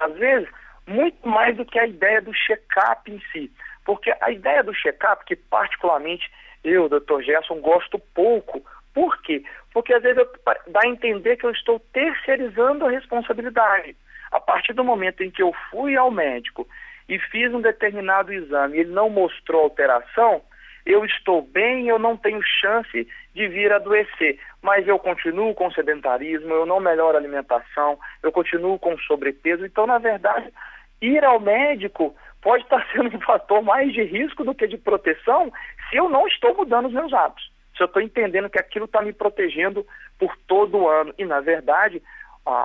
Às 0.01 0.15
vezes, 0.15 0.49
muito 0.87 1.29
mais 1.29 1.57
do 1.57 1.65
que 1.65 1.79
a 1.79 1.87
ideia 1.87 2.23
do 2.23 2.33
check-up 2.33 3.11
em 3.11 3.21
si. 3.33 3.53
Porque 3.89 4.15
a 4.21 4.31
ideia 4.31 4.63
do 4.63 4.75
check-up, 4.75 5.25
que 5.25 5.35
particularmente 5.35 6.31
eu, 6.63 6.91
doutor 6.91 7.23
Gerson, 7.23 7.59
gosto 7.63 7.99
pouco. 7.99 8.63
Por 8.93 9.19
quê? 9.23 9.43
Porque 9.73 9.95
às 9.95 10.03
vezes 10.03 10.19
eu, 10.19 10.31
dá 10.67 10.81
a 10.85 10.89
entender 10.89 11.39
que 11.39 11.47
eu 11.47 11.51
estou 11.51 11.81
terceirizando 11.91 12.85
a 12.85 12.91
responsabilidade. 12.91 13.97
A 14.31 14.39
partir 14.39 14.75
do 14.75 14.85
momento 14.85 15.23
em 15.23 15.31
que 15.31 15.43
eu 15.43 15.55
fui 15.71 15.97
ao 15.97 16.11
médico 16.11 16.69
e 17.09 17.19
fiz 17.19 17.51
um 17.55 17.63
determinado 17.63 18.31
exame 18.31 18.77
e 18.77 18.81
ele 18.81 18.93
não 18.93 19.09
mostrou 19.09 19.63
alteração, 19.63 20.43
eu 20.85 21.03
estou 21.07 21.41
bem, 21.41 21.89
eu 21.89 21.99
não 21.99 22.15
tenho 22.15 22.43
chance 22.43 23.09
de 23.35 23.49
vir 23.49 23.73
adoecer. 23.73 24.39
Mas 24.61 24.87
eu 24.87 24.99
continuo 24.99 25.55
com 25.55 25.71
sedentarismo, 25.71 26.53
eu 26.53 26.67
não 26.67 26.79
melhoro 26.79 27.17
a 27.17 27.21
alimentação, 27.21 27.99
eu 28.23 28.31
continuo 28.31 28.79
com 28.79 28.99
sobrepeso. 28.99 29.65
Então, 29.65 29.87
na 29.87 29.97
verdade, 29.97 30.53
ir 31.01 31.25
ao 31.25 31.41
médico 31.41 32.15
pode 32.43 32.65
estar 32.65 32.87
sendo 32.93 33.17
um 33.17 33.21
fator 33.21 33.63
mais 33.63 33.93
de 33.93 34.03
risco 34.03 34.45
do 34.45 34.55
que 34.55 34.67
de 34.67 34.77
proteção 34.77 35.53
se 35.89 35.97
eu 35.97 36.09
não 36.09 36.27
estou 36.27 36.55
mudando 36.55 36.87
os 36.87 36.93
meus 36.93 37.13
hábitos. 37.13 37.51
Se 37.77 37.83
eu 37.83 37.87
estou 37.87 38.03
entendendo 38.03 38.51
que 38.51 38.59
aquilo 38.59 38.87
está 38.87 39.01
me 39.03 39.13
protegendo 39.13 39.87
por 40.19 40.37
todo 40.49 40.79
o 40.79 40.89
ano. 40.89 41.15
E, 41.17 41.25
na 41.25 41.41
verdade, 41.41 42.03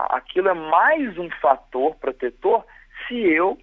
aquilo 0.10 0.50
é 0.50 0.54
mais 0.54 1.18
um 1.18 1.30
fator 1.42 1.96
protetor 1.96 2.66
se 3.08 3.16
eu 3.16 3.58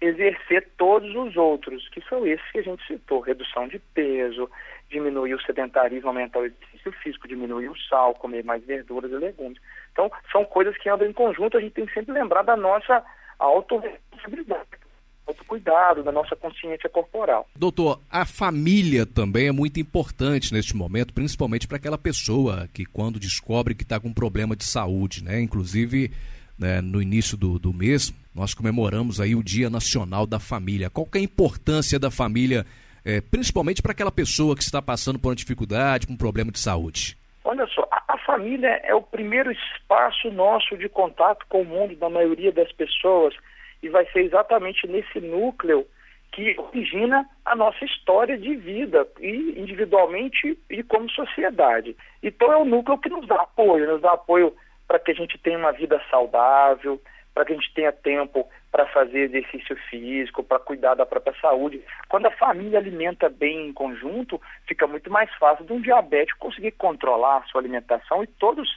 exercer 0.00 0.68
todos 0.76 1.14
os 1.14 1.36
outros, 1.36 1.88
que 1.88 2.00
são 2.02 2.26
esses 2.26 2.48
que 2.52 2.58
a 2.58 2.62
gente 2.62 2.86
citou: 2.86 3.20
redução 3.20 3.66
de 3.66 3.78
peso, 3.78 4.48
diminuir 4.88 5.34
o 5.34 5.42
sedentarismo, 5.42 6.08
aumentar 6.08 6.40
o 6.40 6.46
exercício 6.46 6.92
físico, 6.92 7.26
diminuir 7.26 7.68
o 7.68 7.78
sal, 7.88 8.14
comer 8.14 8.44
mais 8.44 8.64
verduras 8.64 9.10
e 9.10 9.16
legumes. 9.16 9.58
Então, 9.92 10.12
são 10.30 10.44
coisas 10.44 10.76
que 10.76 10.88
andam 10.88 11.08
em 11.08 11.12
conjunto, 11.12 11.56
a 11.56 11.60
gente 11.60 11.72
tem 11.72 11.86
que 11.86 11.94
sempre 11.94 12.12
lembrar 12.12 12.42
da 12.42 12.56
nossa 12.56 13.04
autorresponsabilidade 13.38 14.83
autocuidado, 15.26 16.02
da 16.02 16.12
nossa 16.12 16.36
consciência 16.36 16.88
corporal. 16.88 17.48
Doutor, 17.56 18.00
a 18.10 18.24
família 18.24 19.06
também 19.06 19.48
é 19.48 19.52
muito 19.52 19.80
importante 19.80 20.52
neste 20.52 20.76
momento, 20.76 21.12
principalmente 21.12 21.66
para 21.66 21.76
aquela 21.76 21.98
pessoa 21.98 22.68
que 22.72 22.84
quando 22.84 23.18
descobre 23.18 23.74
que 23.74 23.82
está 23.82 23.98
com 23.98 24.08
um 24.08 24.14
problema 24.14 24.54
de 24.54 24.64
saúde, 24.64 25.24
né? 25.24 25.40
Inclusive, 25.40 26.10
né, 26.58 26.80
no 26.80 27.00
início 27.00 27.36
do, 27.36 27.58
do 27.58 27.72
mês, 27.72 28.12
nós 28.34 28.54
comemoramos 28.54 29.20
aí 29.20 29.34
o 29.34 29.42
Dia 29.42 29.70
Nacional 29.70 30.26
da 30.26 30.38
Família. 30.38 30.90
Qual 30.90 31.08
é 31.14 31.18
a 31.18 31.22
importância 31.22 31.98
da 31.98 32.10
família, 32.10 32.64
é, 33.04 33.20
principalmente 33.20 33.82
para 33.82 33.92
aquela 33.92 34.12
pessoa 34.12 34.54
que 34.54 34.62
está 34.62 34.80
passando 34.80 35.18
por 35.18 35.28
uma 35.28 35.36
dificuldade, 35.36 36.06
por 36.06 36.12
um 36.12 36.16
problema 36.16 36.50
de 36.50 36.58
saúde? 36.58 37.16
Olha 37.44 37.66
só, 37.68 37.86
a, 37.90 38.14
a 38.14 38.18
família 38.18 38.80
é 38.84 38.94
o 38.94 39.02
primeiro 39.02 39.52
espaço 39.52 40.30
nosso 40.30 40.76
de 40.76 40.88
contato 40.88 41.44
com 41.48 41.62
o 41.62 41.64
mundo 41.64 41.94
da 41.96 42.08
maioria 42.08 42.52
das 42.52 42.72
pessoas 42.72 43.34
e 43.84 43.88
vai 43.90 44.06
ser 44.06 44.20
exatamente 44.20 44.86
nesse 44.86 45.20
núcleo 45.20 45.86
que 46.32 46.58
origina 46.58 47.28
a 47.44 47.54
nossa 47.54 47.84
história 47.84 48.36
de 48.36 48.56
vida, 48.56 49.06
e 49.20 49.60
individualmente 49.60 50.58
e 50.68 50.82
como 50.82 51.08
sociedade. 51.10 51.96
Então 52.22 52.52
é 52.52 52.56
o 52.56 52.64
núcleo 52.64 52.98
que 52.98 53.08
nos 53.08 53.26
dá 53.28 53.36
apoio, 53.36 53.86
nos 53.86 54.00
dá 54.00 54.12
apoio 54.12 54.52
para 54.88 54.98
que 54.98 55.12
a 55.12 55.14
gente 55.14 55.38
tenha 55.38 55.58
uma 55.58 55.70
vida 55.70 56.00
saudável, 56.10 57.00
para 57.32 57.44
que 57.44 57.52
a 57.52 57.56
gente 57.56 57.72
tenha 57.74 57.92
tempo 57.92 58.48
para 58.72 58.86
fazer 58.86 59.30
exercício 59.30 59.76
físico, 59.88 60.42
para 60.42 60.58
cuidar 60.58 60.94
da 60.94 61.06
própria 61.06 61.34
saúde. 61.40 61.82
Quando 62.08 62.26
a 62.26 62.30
família 62.32 62.78
alimenta 62.78 63.28
bem 63.28 63.68
em 63.68 63.72
conjunto, 63.72 64.40
fica 64.66 64.86
muito 64.86 65.10
mais 65.10 65.32
fácil 65.34 65.64
de 65.64 65.72
um 65.72 65.80
diabético 65.80 66.38
conseguir 66.38 66.72
controlar 66.72 67.38
a 67.38 67.42
sua 67.44 67.60
alimentação 67.60 68.24
e 68.24 68.26
todos 68.26 68.68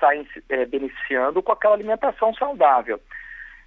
saem 0.00 0.26
é, 0.48 0.66
beneficiando 0.66 1.42
com 1.42 1.52
aquela 1.52 1.74
alimentação 1.74 2.34
saudável. 2.34 3.00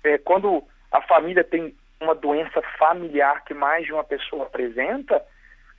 É, 0.04 0.18
quando 0.18 0.64
a 0.92 1.02
família 1.02 1.44
tem 1.44 1.76
uma 2.02 2.16
doença 2.16 2.62
familiar 2.78 3.44
que 3.44 3.54
mais 3.54 3.86
de 3.86 3.94
uma 3.94 4.04
pessoa 4.04 4.44
apresenta, 4.44 5.24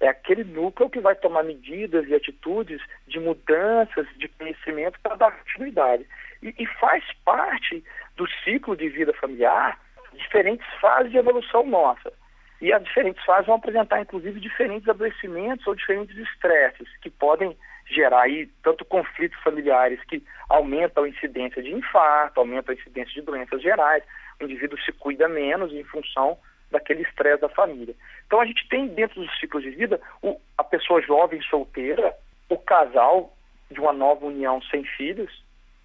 é 0.01 0.09
aquele 0.09 0.45
núcleo 0.45 0.89
que 0.89 1.01
vai 1.01 1.15
tomar 1.15 1.43
medidas 1.43 2.09
e 2.09 2.15
atitudes 2.15 2.81
de 3.07 3.21
mudanças 3.21 4.07
de 4.17 4.29
conhecimento 4.29 4.99
para 5.01 5.17
dar 5.17 5.33
continuidade. 5.33 6.07
E, 6.43 6.55
e, 6.59 6.67
faz 6.67 7.05
parte 7.25 7.85
do 8.17 8.27
ciclo 8.43 8.77
de 8.77 8.89
vida 8.89 9.13
familiar 9.15 9.79
diferentes 10.15 10.67
fases 10.81 11.11
de 11.11 11.19
evolução 11.19 11.67
nossa. 11.67 12.13
E 12.61 12.73
as 12.73 12.83
diferentes 12.83 13.23
fases 13.25 13.47
vão 13.47 13.57
apresentar, 13.57 14.01
inclusive, 14.01 14.41
diferentes 14.41 14.89
adoecimentos 14.89 15.67
ou 15.67 15.75
diferentes 15.75 16.17
estresses 16.17 16.89
que 17.03 17.11
podem 17.11 17.57
gerar 17.87 18.23
aí 18.23 18.47
tanto 18.63 18.85
conflitos 18.85 19.39
familiares 19.43 20.03
que 20.05 20.23
aumentam 20.49 21.05
a 21.05 21.09
incidência 21.09 21.63
de 21.63 21.73
infarto, 21.73 22.41
aumentam 22.41 22.75
a 22.75 22.79
incidência 22.79 23.13
de 23.13 23.23
doenças 23.23 23.61
gerais, 23.63 24.05
o 24.41 24.45
indivíduo 24.45 24.79
se 24.81 24.93
cuida 24.93 25.29
menos 25.29 25.73
em 25.73 25.85
função 25.85 26.39
daquele 26.71 27.03
estresse 27.03 27.41
da 27.41 27.49
família. 27.49 27.95
Então 28.27 28.41
a 28.41 28.47
gente 28.47 28.69
tem 28.69 28.89
dentro 28.89 29.21
dos 29.21 29.39
ciclos 29.39 29.63
de 29.63 29.71
vida 29.71 30.01
o, 30.23 30.41
a 30.57 30.65
pessoa 30.65 31.03
jovem 31.03 31.41
solteira, 31.43 32.15
o 32.49 32.57
casal 32.57 33.35
de 33.71 33.81
uma 33.81 33.93
nova 33.93 34.27
união 34.27 34.61
sem 34.63 34.85
filhos, 34.85 35.31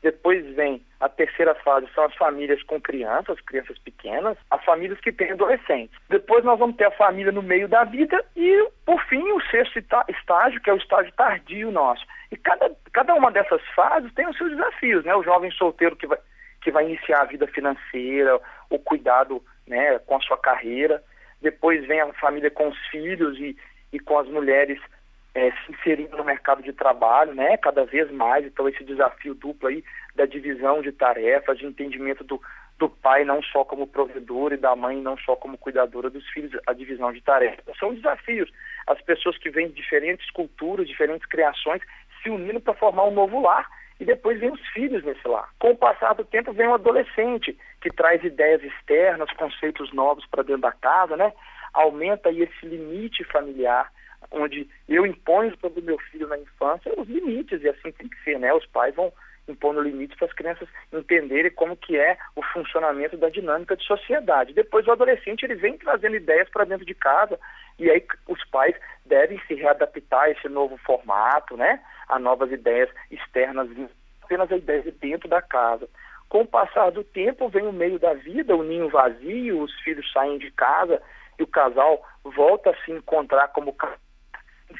depois 0.05 0.45
vem 0.53 0.83
a 0.99 1.09
terceira 1.09 1.55
fase, 1.55 1.87
são 1.95 2.03
as 2.03 2.13
famílias 2.13 2.61
com 2.61 2.79
crianças, 2.79 3.41
crianças 3.41 3.75
pequenas, 3.79 4.37
as 4.51 4.63
famílias 4.63 4.99
que 4.99 5.11
têm 5.11 5.31
adolescentes. 5.31 5.97
Depois 6.07 6.45
nós 6.45 6.59
vamos 6.59 6.75
ter 6.75 6.85
a 6.85 6.91
família 6.91 7.31
no 7.31 7.41
meio 7.41 7.67
da 7.67 7.83
vida 7.83 8.23
e, 8.35 8.69
por 8.85 9.03
fim, 9.05 9.23
o 9.31 9.41
sexto 9.49 9.79
estágio, 10.07 10.61
que 10.61 10.69
é 10.69 10.73
o 10.73 10.77
estágio 10.77 11.11
tardio 11.13 11.71
nosso. 11.71 12.05
E 12.31 12.37
cada, 12.37 12.71
cada 12.93 13.15
uma 13.15 13.31
dessas 13.31 13.61
fases 13.75 14.13
tem 14.13 14.27
os 14.27 14.37
seus 14.37 14.51
desafios, 14.51 15.03
né? 15.03 15.15
O 15.15 15.23
jovem 15.23 15.49
solteiro 15.49 15.95
que 15.95 16.05
vai, 16.05 16.19
que 16.65 16.71
vai 16.71 16.83
iniciar 16.83 17.21
a 17.21 17.25
vida 17.25 17.45
financeira, 17.45 18.41
o 18.71 18.79
cuidado 18.79 19.39
né, 19.67 19.99
com 19.99 20.17
a 20.17 20.21
sua 20.21 20.35
carreira. 20.35 21.01
Depois 21.39 21.85
vem 21.85 22.01
a 22.01 22.11
família 22.13 22.49
com 22.49 22.67
os 22.67 22.87
filhos 22.87 23.37
e, 23.37 23.55
e 23.93 23.99
com 23.99 24.17
as 24.17 24.27
mulheres 24.27 24.81
é, 25.35 25.51
se 25.51 25.71
inserindo 25.71 26.17
no 26.17 26.23
mercado 26.23 26.63
de 26.63 26.73
trabalho, 26.73 27.35
né, 27.35 27.55
cada 27.57 27.85
vez 27.85 28.09
mais. 28.09 28.43
Então, 28.47 28.67
esse 28.67 28.83
desafio 28.83 29.35
duplo 29.35 29.69
aí 29.69 29.83
da 30.15 30.25
divisão 30.25 30.81
de 30.81 30.91
tarefas, 30.91 31.59
de 31.59 31.67
entendimento 31.67 32.23
do, 32.23 32.41
do 32.79 32.89
pai 32.89 33.23
não 33.23 33.43
só 33.43 33.63
como 33.63 33.85
provedor 33.85 34.51
e 34.51 34.57
da 34.57 34.75
mãe 34.75 34.99
não 34.99 35.15
só 35.19 35.35
como 35.35 35.59
cuidadora 35.59 36.09
dos 36.09 36.27
filhos, 36.29 36.59
a 36.65 36.73
divisão 36.73 37.13
de 37.13 37.21
tarefas. 37.21 37.77
São 37.77 37.93
desafios. 37.93 38.51
As 38.87 38.99
pessoas 39.03 39.37
que 39.37 39.51
vêm 39.51 39.67
de 39.67 39.75
diferentes 39.75 40.31
culturas, 40.31 40.87
diferentes 40.87 41.27
criações, 41.27 41.83
se 42.23 42.29
unindo 42.31 42.59
para 42.59 42.73
formar 42.73 43.05
um 43.05 43.13
novo 43.13 43.39
lar 43.39 43.69
e 43.99 44.05
depois 44.05 44.39
vem 44.39 44.51
os 44.51 44.67
filhos 44.69 45.03
nesse 45.03 45.27
lar. 45.27 45.49
Com 45.59 45.71
o 45.71 45.77
passar 45.77 46.13
do 46.13 46.25
tempo 46.25 46.51
vem 46.53 46.67
um 46.67 46.73
adolescente 46.73 47.57
que 47.81 47.89
traz 47.89 48.23
ideias 48.23 48.63
externas, 48.63 49.31
conceitos 49.33 49.93
novos 49.93 50.25
para 50.27 50.43
dentro 50.43 50.61
da 50.61 50.71
casa, 50.71 51.15
né? 51.15 51.31
Aumenta 51.73 52.29
aí 52.29 52.41
esse 52.41 52.65
limite 52.65 53.23
familiar, 53.25 53.91
onde 54.31 54.67
eu 54.87 55.05
imponho 55.05 55.57
sobre 55.59 55.81
o 55.81 55.83
meu 55.83 55.97
filho 55.99 56.27
na 56.27 56.37
infância 56.37 56.93
os 56.97 57.07
limites, 57.07 57.61
e 57.61 57.69
assim 57.69 57.91
tem 57.91 58.07
que 58.07 58.21
ser, 58.23 58.39
né? 58.39 58.53
Os 58.53 58.65
pais 58.65 58.95
vão 58.95 59.11
impondo 59.47 59.81
limites 59.81 60.17
para 60.17 60.27
as 60.27 60.33
crianças 60.33 60.67
entenderem 60.91 61.51
como 61.51 61.75
que 61.75 61.97
é 61.97 62.17
o 62.35 62.41
funcionamento 62.41 63.17
da 63.17 63.29
dinâmica 63.29 63.75
de 63.75 63.85
sociedade. 63.85 64.53
Depois 64.53 64.87
o 64.87 64.91
adolescente 64.91 65.43
ele 65.43 65.55
vem 65.55 65.77
trazendo 65.77 66.15
ideias 66.15 66.49
para 66.49 66.65
dentro 66.65 66.85
de 66.85 66.93
casa 66.93 67.39
e 67.77 67.89
aí 67.89 68.03
os 68.27 68.43
pais 68.49 68.75
devem 69.05 69.39
se 69.47 69.53
readaptar 69.53 70.23
a 70.23 70.29
esse 70.31 70.47
novo 70.49 70.77
formato, 70.77 71.55
né? 71.57 71.81
A 72.07 72.17
novas 72.17 72.51
ideias 72.51 72.89
externas, 73.11 73.69
apenas 74.21 74.51
a 74.51 74.57
ideia 74.57 74.81
de 74.81 74.91
dentro 74.91 75.29
da 75.29 75.41
casa. 75.41 75.87
Com 76.29 76.41
o 76.41 76.47
passar 76.47 76.91
do 76.91 77.03
tempo 77.03 77.49
vem 77.49 77.67
o 77.67 77.73
meio 77.73 77.99
da 77.99 78.13
vida, 78.13 78.55
o 78.55 78.63
ninho 78.63 78.89
vazio, 78.89 79.61
os 79.61 79.73
filhos 79.81 80.11
saem 80.11 80.37
de 80.37 80.49
casa 80.51 81.01
e 81.37 81.43
o 81.43 81.47
casal 81.47 82.03
volta 82.23 82.71
a 82.71 82.77
se 82.83 82.91
encontrar 82.91 83.49
como 83.49 83.75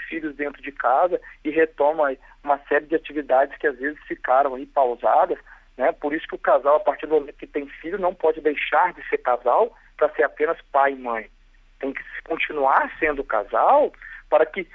filhos 0.09 0.35
dentro 0.35 0.61
de 0.61 0.71
casa 0.71 1.19
e 1.43 1.49
retoma 1.49 2.15
uma 2.43 2.57
série 2.67 2.85
de 2.85 2.95
atividades 2.95 3.57
que 3.57 3.67
às 3.67 3.77
vezes 3.77 3.99
ficaram 4.07 4.55
aí 4.55 4.65
pausadas, 4.65 5.37
né? 5.77 5.91
Por 5.91 6.13
isso 6.13 6.27
que 6.27 6.35
o 6.35 6.39
casal, 6.39 6.77
a 6.77 6.79
partir 6.79 7.07
do 7.07 7.15
momento 7.15 7.37
que 7.37 7.47
tem 7.47 7.67
filho, 7.67 7.97
não 7.97 8.13
pode 8.13 8.41
deixar 8.41 8.93
de 8.93 9.07
ser 9.09 9.17
casal 9.19 9.75
para 9.97 10.09
ser 10.15 10.23
apenas 10.23 10.57
pai 10.71 10.93
e 10.93 10.95
mãe. 10.95 11.29
Tem 11.79 11.93
que 11.93 12.01
continuar 12.23 12.91
sendo 12.99 13.23
casal 13.23 13.91
para 14.29 14.45
que, 14.45 14.67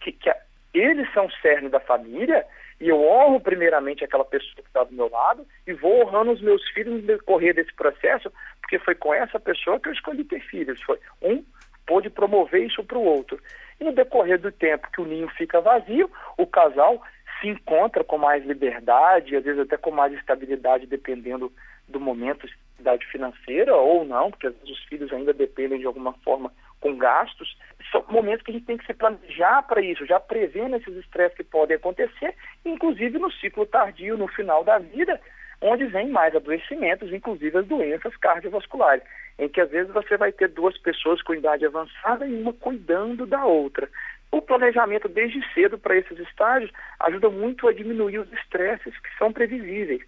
que, 0.00 0.12
que 0.12 0.32
eles 0.74 1.12
são 1.12 1.26
o 1.26 1.32
cerne 1.32 1.68
da 1.68 1.80
família 1.80 2.44
e 2.80 2.88
eu 2.88 2.98
honro 3.04 3.40
primeiramente 3.40 4.02
aquela 4.02 4.24
pessoa 4.24 4.54
que 4.54 4.62
está 4.62 4.84
do 4.84 4.94
meu 4.94 5.10
lado 5.10 5.46
e 5.66 5.72
vou 5.74 6.02
honrando 6.02 6.32
os 6.32 6.40
meus 6.40 6.66
filhos 6.70 6.94
no 6.94 7.06
decorrer 7.06 7.54
desse 7.54 7.74
processo, 7.74 8.32
porque 8.60 8.78
foi 8.78 8.94
com 8.94 9.12
essa 9.12 9.38
pessoa 9.38 9.78
que 9.78 9.88
eu 9.88 9.92
escolhi 9.92 10.24
ter 10.24 10.40
filhos. 10.40 10.80
Foi 10.82 10.98
um 11.20 11.44
pôde 11.86 12.08
promover 12.08 12.64
isso 12.64 12.82
para 12.82 12.96
o 12.96 13.04
outro. 13.04 13.38
E 13.80 13.84
no 13.84 13.92
decorrer 13.92 14.38
do 14.38 14.52
tempo 14.52 14.90
que 14.92 15.00
o 15.00 15.06
ninho 15.06 15.28
fica 15.30 15.60
vazio, 15.60 16.10
o 16.36 16.46
casal 16.46 17.02
se 17.40 17.48
encontra 17.48 18.04
com 18.04 18.18
mais 18.18 18.44
liberdade, 18.44 19.34
às 19.34 19.42
vezes 19.42 19.60
até 19.60 19.76
com 19.76 19.90
mais 19.90 20.12
estabilidade, 20.12 20.86
dependendo 20.86 21.50
do 21.88 21.98
momento, 21.98 22.46
estabilidade 22.46 23.06
financeira 23.06 23.74
ou 23.74 24.04
não, 24.04 24.30
porque 24.30 24.48
às 24.48 24.54
vezes 24.54 24.70
os 24.70 24.84
filhos 24.84 25.12
ainda 25.12 25.32
dependem 25.32 25.78
de 25.78 25.86
alguma 25.86 26.12
forma 26.24 26.52
com 26.80 26.96
gastos. 26.96 27.56
São 27.90 28.04
momentos 28.08 28.42
que 28.44 28.50
a 28.50 28.54
gente 28.54 28.66
tem 28.66 28.76
que 28.76 28.86
se 28.86 28.94
planejar 28.94 29.62
para 29.62 29.80
isso, 29.80 30.04
já 30.04 30.20
prevendo 30.20 30.76
esses 30.76 30.94
estresses 30.96 31.36
que 31.36 31.44
podem 31.44 31.76
acontecer, 31.76 32.34
inclusive 32.64 33.18
no 33.18 33.32
ciclo 33.32 33.64
tardio, 33.64 34.18
no 34.18 34.28
final 34.28 34.62
da 34.62 34.78
vida, 34.78 35.18
onde 35.62 35.86
vem 35.86 36.08
mais 36.08 36.34
adoecimentos, 36.34 37.12
inclusive 37.12 37.56
as 37.58 37.66
doenças 37.66 38.14
cardiovasculares 38.16 39.02
em 39.40 39.48
que 39.48 39.60
às 39.60 39.70
vezes 39.70 39.92
você 39.92 40.18
vai 40.18 40.30
ter 40.30 40.48
duas 40.48 40.76
pessoas 40.78 41.22
com 41.22 41.34
idade 41.34 41.64
avançada 41.64 42.26
e 42.26 42.42
uma 42.42 42.52
cuidando 42.52 43.24
da 43.26 43.44
outra. 43.44 43.88
O 44.30 44.42
planejamento 44.42 45.08
desde 45.08 45.42
cedo 45.54 45.78
para 45.78 45.96
esses 45.96 46.18
estágios 46.18 46.70
ajuda 47.00 47.30
muito 47.30 47.66
a 47.66 47.72
diminuir 47.72 48.18
os 48.18 48.32
estresses 48.34 48.96
que 48.98 49.08
são 49.18 49.32
previsíveis. 49.32 50.02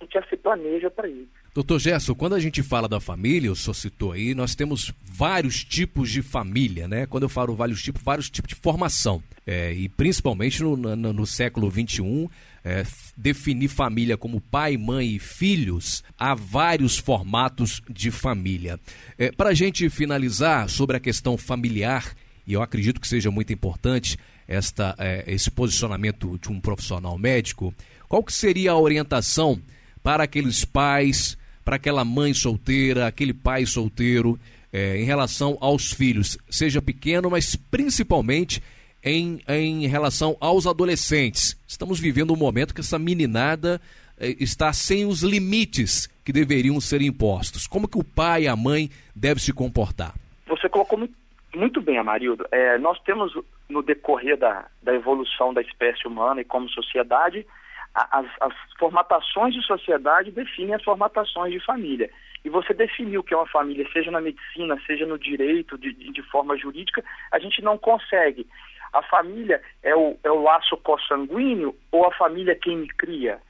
A 0.00 0.04
gente 0.04 0.14
já 0.14 0.22
se 0.22 0.36
planeja 0.36 0.90
para 0.90 1.06
isso. 1.06 1.39
Doutor 1.52 1.80
Gerson, 1.80 2.14
quando 2.14 2.36
a 2.36 2.40
gente 2.40 2.62
fala 2.62 2.88
da 2.88 3.00
família, 3.00 3.50
o 3.50 3.56
senhor 3.56 3.74
citou 3.74 4.12
aí, 4.12 4.34
nós 4.36 4.54
temos 4.54 4.92
vários 5.02 5.64
tipos 5.64 6.08
de 6.08 6.22
família, 6.22 6.86
né? 6.86 7.06
Quando 7.06 7.24
eu 7.24 7.28
falo 7.28 7.56
vários 7.56 7.82
tipos, 7.82 8.00
vários 8.02 8.30
tipos 8.30 8.50
de 8.50 8.54
formação. 8.54 9.20
É, 9.44 9.72
e 9.72 9.88
principalmente 9.88 10.62
no, 10.62 10.76
no, 10.76 11.12
no 11.12 11.26
século 11.26 11.68
XXI, 11.68 12.30
é, 12.62 12.84
definir 13.16 13.66
família 13.66 14.16
como 14.16 14.40
pai, 14.40 14.76
mãe 14.76 15.16
e 15.16 15.18
filhos, 15.18 16.04
há 16.16 16.36
vários 16.36 16.96
formatos 16.96 17.82
de 17.90 18.12
família. 18.12 18.78
É, 19.18 19.32
Para 19.32 19.50
a 19.50 19.54
gente 19.54 19.90
finalizar 19.90 20.70
sobre 20.70 20.96
a 20.96 21.00
questão 21.00 21.36
familiar, 21.36 22.14
e 22.46 22.52
eu 22.52 22.62
acredito 22.62 23.00
que 23.00 23.08
seja 23.08 23.30
muito 23.30 23.52
importante 23.52 24.16
esta, 24.46 24.94
é, 24.98 25.24
esse 25.26 25.50
posicionamento 25.50 26.38
de 26.38 26.48
um 26.48 26.60
profissional 26.60 27.18
médico, 27.18 27.74
qual 28.08 28.22
que 28.22 28.32
seria 28.32 28.70
a 28.70 28.78
orientação 28.78 29.60
para 30.00 30.24
aqueles 30.24 30.64
pais, 30.64 31.36
para 31.70 31.76
aquela 31.76 32.04
mãe 32.04 32.34
solteira, 32.34 33.06
aquele 33.06 33.32
pai 33.32 33.64
solteiro, 33.64 34.36
é, 34.72 34.96
em 34.96 35.04
relação 35.04 35.56
aos 35.60 35.92
filhos, 35.92 36.36
seja 36.50 36.82
pequeno, 36.82 37.30
mas 37.30 37.54
principalmente 37.54 38.60
em, 39.04 39.40
em 39.46 39.86
relação 39.86 40.36
aos 40.40 40.66
adolescentes. 40.66 41.56
Estamos 41.68 42.00
vivendo 42.00 42.32
um 42.32 42.36
momento 42.36 42.74
que 42.74 42.80
essa 42.80 42.98
meninada 42.98 43.80
eh, 44.18 44.34
está 44.40 44.72
sem 44.72 45.06
os 45.06 45.22
limites 45.22 46.08
que 46.24 46.32
deveriam 46.32 46.80
ser 46.80 47.02
impostos. 47.02 47.68
Como 47.68 47.86
que 47.86 47.98
o 47.98 48.02
pai 48.02 48.42
e 48.42 48.48
a 48.48 48.56
mãe 48.56 48.90
devem 49.14 49.40
se 49.40 49.52
comportar? 49.52 50.12
Você 50.48 50.68
colocou 50.68 50.98
muito, 50.98 51.14
muito 51.54 51.80
bem, 51.80 51.98
Amarildo. 51.98 52.44
É, 52.50 52.78
nós 52.78 52.98
temos 53.02 53.32
no 53.68 53.80
decorrer 53.80 54.36
da, 54.36 54.66
da 54.82 54.92
evolução 54.92 55.54
da 55.54 55.62
espécie 55.62 56.08
humana 56.08 56.40
e 56.40 56.44
como 56.44 56.68
sociedade, 56.68 57.46
as, 57.94 58.26
as 58.40 58.54
formatações 58.78 59.54
de 59.54 59.62
sociedade 59.62 60.30
definem 60.30 60.74
as 60.74 60.82
formatações 60.82 61.52
de 61.52 61.64
família. 61.64 62.10
E 62.44 62.48
você 62.48 62.72
definiu 62.72 63.20
o 63.20 63.24
que 63.24 63.34
é 63.34 63.36
uma 63.36 63.46
família, 63.46 63.86
seja 63.92 64.10
na 64.10 64.20
medicina, 64.20 64.80
seja 64.86 65.04
no 65.04 65.18
direito, 65.18 65.76
de, 65.76 65.92
de 65.92 66.22
forma 66.22 66.56
jurídica, 66.56 67.04
a 67.30 67.38
gente 67.38 67.60
não 67.62 67.76
consegue 67.76 68.46
a 68.92 69.02
família 69.02 69.62
é 69.82 69.94
o, 69.94 70.18
é 70.22 70.30
o 70.30 70.42
laço 70.42 70.76
consanguíneo 70.78 71.76
ou 71.92 72.06
a 72.06 72.12
família 72.14 72.56
quem 72.56 72.78
me 72.78 72.88
cria? 72.88 73.40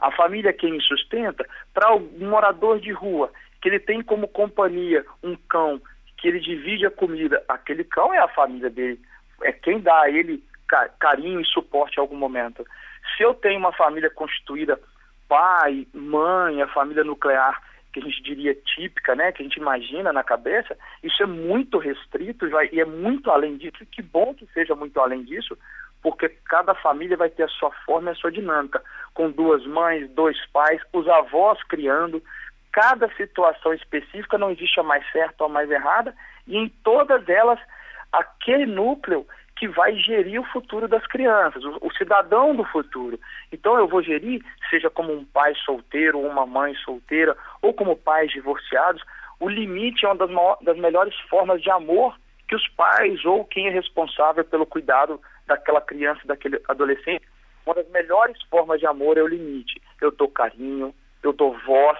A 0.00 0.10
família 0.10 0.52
quem 0.52 0.72
me 0.72 0.82
sustenta? 0.82 1.46
Para 1.72 1.94
um 1.94 2.28
morador 2.28 2.80
de 2.80 2.90
rua, 2.90 3.30
que 3.60 3.68
ele 3.68 3.78
tem 3.78 4.02
como 4.02 4.26
companhia 4.26 5.04
um 5.22 5.36
cão, 5.48 5.80
que 6.16 6.28
ele 6.28 6.40
divide 6.40 6.86
a 6.86 6.90
comida, 6.90 7.42
aquele 7.48 7.84
cão 7.84 8.12
é 8.12 8.18
a 8.18 8.28
família 8.28 8.70
dele, 8.70 9.00
é 9.42 9.52
quem 9.52 9.80
dá 9.80 10.00
a 10.00 10.10
ele 10.10 10.42
carinho 10.98 11.40
e 11.40 11.46
suporte 11.46 11.98
em 11.98 12.00
algum 12.00 12.16
momento. 12.16 12.64
Se 13.16 13.22
eu 13.22 13.34
tenho 13.34 13.58
uma 13.58 13.72
família 13.72 14.10
constituída, 14.10 14.80
pai, 15.28 15.86
mãe, 15.94 16.60
a 16.60 16.68
família 16.68 17.04
nuclear, 17.04 17.60
que 17.92 18.00
a 18.00 18.02
gente 18.02 18.22
diria 18.22 18.54
típica, 18.54 19.14
né, 19.14 19.32
que 19.32 19.42
a 19.42 19.44
gente 19.44 19.56
imagina 19.56 20.12
na 20.12 20.22
cabeça, 20.22 20.76
isso 21.02 21.22
é 21.22 21.26
muito 21.26 21.78
restrito 21.78 22.46
e 22.72 22.80
é 22.80 22.84
muito 22.84 23.30
além 23.30 23.56
disso. 23.56 23.84
Que 23.90 24.02
bom 24.02 24.34
que 24.34 24.46
seja 24.52 24.74
muito 24.74 25.00
além 25.00 25.24
disso, 25.24 25.56
porque 26.02 26.28
cada 26.28 26.74
família 26.74 27.16
vai 27.16 27.28
ter 27.28 27.44
a 27.44 27.48
sua 27.48 27.70
forma 27.84 28.10
e 28.10 28.12
a 28.12 28.16
sua 28.16 28.32
dinâmica, 28.32 28.82
com 29.12 29.30
duas 29.30 29.66
mães, 29.66 30.08
dois 30.10 30.38
pais, 30.52 30.80
os 30.92 31.08
avós 31.08 31.62
criando. 31.64 32.22
Cada 32.72 33.08
situação 33.14 33.74
específica 33.74 34.38
não 34.38 34.50
existe 34.50 34.78
a 34.78 34.84
mais 34.84 35.04
certa 35.10 35.44
ou 35.44 35.50
a 35.50 35.52
mais 35.52 35.70
errada, 35.70 36.14
e 36.46 36.56
em 36.56 36.68
todas 36.68 37.28
elas, 37.28 37.58
aquele 38.12 38.66
núcleo 38.66 39.26
que 39.60 39.68
vai 39.68 39.94
gerir 39.94 40.40
o 40.40 40.46
futuro 40.46 40.88
das 40.88 41.06
crianças, 41.06 41.62
o, 41.62 41.76
o, 41.82 41.92
cidadão 41.92 42.56
do 42.56 42.64
futuro. 42.64 43.20
Então 43.52 43.76
eu 43.78 43.86
vou 43.86 44.02
gerir, 44.02 44.42
seja 44.70 44.88
como 44.88 45.12
um 45.12 45.22
pai 45.22 45.54
solteiro, 45.66 46.18
uma 46.18 46.46
mãe 46.46 46.74
solteira, 46.76 47.36
ou 47.60 47.74
como 47.74 47.94
pais 47.94 48.30
divorciados, 48.30 49.02
o 49.38 49.50
limite 49.50 50.06
é 50.06 50.08
uma 50.08 50.16
das, 50.16 50.30
das 50.62 50.78
melhores 50.78 51.14
formas 51.28 51.60
de 51.60 51.70
amor 51.70 52.18
que 52.48 52.56
os 52.56 52.66
pais 52.68 53.22
ou 53.26 53.44
quem 53.44 53.66
é 53.66 53.70
responsável 53.70 54.42
pelo 54.46 54.64
cuidado 54.64 55.20
daquela 55.46 55.82
criança, 55.82 56.22
daquele 56.24 56.58
adolescente, 56.66 57.28
uma 57.66 57.74
das 57.74 57.88
melhores 57.90 58.42
formas 58.44 58.80
de 58.80 58.86
amor 58.86 59.18
é 59.18 59.22
o 59.22 59.28
limite. 59.28 59.78
Eu 60.00 60.10
dou 60.10 60.28
carinho, 60.28 60.94
eu 61.22 61.34
dou 61.34 61.54
voz, 61.66 61.98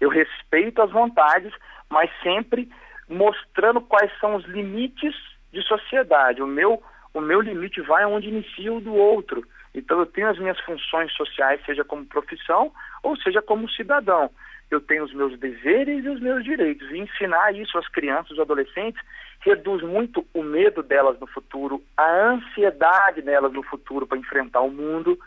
eu 0.00 0.08
respeito 0.08 0.82
as 0.82 0.90
vontades, 0.90 1.54
mas 1.88 2.10
sempre 2.20 2.68
mostrando 3.08 3.80
quais 3.80 4.10
são 4.18 4.34
os 4.34 4.44
limites 4.46 5.14
de 5.52 5.62
sociedade. 5.62 6.42
O 6.42 6.46
meu, 6.46 6.82
o 7.14 7.20
meu 7.20 7.40
limite 7.40 7.80
vai 7.80 8.04
onde 8.04 8.28
inicia 8.28 8.72
o 8.72 8.80
do 8.80 8.94
outro. 8.94 9.44
Então 9.74 9.98
eu 9.98 10.06
tenho 10.06 10.28
as 10.28 10.38
minhas 10.38 10.58
funções 10.60 11.12
sociais, 11.12 11.60
seja 11.64 11.84
como 11.84 12.04
profissão 12.04 12.72
ou 13.02 13.16
seja 13.16 13.40
como 13.40 13.70
cidadão. 13.70 14.30
Eu 14.70 14.80
tenho 14.80 15.04
os 15.04 15.12
meus 15.12 15.38
deveres 15.38 16.04
e 16.04 16.08
os 16.08 16.20
meus 16.20 16.44
direitos. 16.44 16.88
E 16.90 16.98
ensinar 16.98 17.54
isso 17.54 17.76
às 17.76 17.88
crianças 17.88 18.36
e 18.36 18.40
adolescentes 18.40 19.00
reduz 19.40 19.82
muito 19.82 20.24
o 20.34 20.42
medo 20.42 20.82
delas 20.82 21.18
no 21.18 21.26
futuro, 21.26 21.82
a 21.96 22.10
ansiedade 22.28 23.22
delas 23.22 23.52
no 23.52 23.62
futuro 23.62 24.06
para 24.06 24.18
enfrentar 24.18 24.60
o 24.60 24.70
mundo 24.70 25.18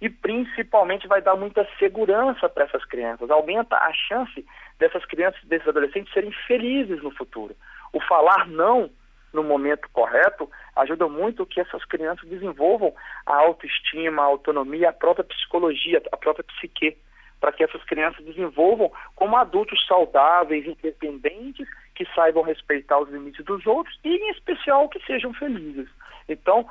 e 0.00 0.08
principalmente 0.08 1.06
vai 1.06 1.20
dar 1.20 1.36
muita 1.36 1.66
segurança 1.78 2.48
para 2.48 2.64
essas 2.64 2.84
crianças. 2.84 3.30
Aumenta 3.30 3.76
a 3.76 3.92
chance 3.92 4.44
dessas 4.78 5.04
crianças, 5.04 5.42
desses 5.44 5.68
adolescentes 5.68 6.12
serem 6.12 6.32
felizes 6.46 7.02
no 7.02 7.10
futuro. 7.10 7.54
O 7.92 8.00
falar 8.00 8.46
não 8.48 8.90
no 9.32 9.42
momento 9.42 9.88
correto, 9.92 10.50
ajuda 10.76 11.08
muito 11.08 11.46
que 11.46 11.60
essas 11.60 11.84
crianças 11.84 12.28
desenvolvam 12.28 12.94
a 13.26 13.36
autoestima, 13.36 14.22
a 14.22 14.26
autonomia, 14.26 14.90
a 14.90 14.92
própria 14.92 15.24
psicologia, 15.24 16.02
a 16.10 16.16
própria 16.16 16.44
psique, 16.44 16.96
para 17.40 17.52
que 17.52 17.64
essas 17.64 17.82
crianças 17.84 18.24
desenvolvam 18.24 18.92
como 19.16 19.36
adultos 19.36 19.84
saudáveis, 19.86 20.66
independentes, 20.66 21.66
que 21.94 22.06
saibam 22.14 22.42
respeitar 22.42 22.98
os 22.98 23.08
limites 23.08 23.44
dos 23.44 23.66
outros 23.66 23.98
e, 24.04 24.08
em 24.08 24.30
especial, 24.30 24.88
que 24.88 25.04
sejam 25.06 25.32
felizes. 25.32 25.88
Então, 26.28 26.68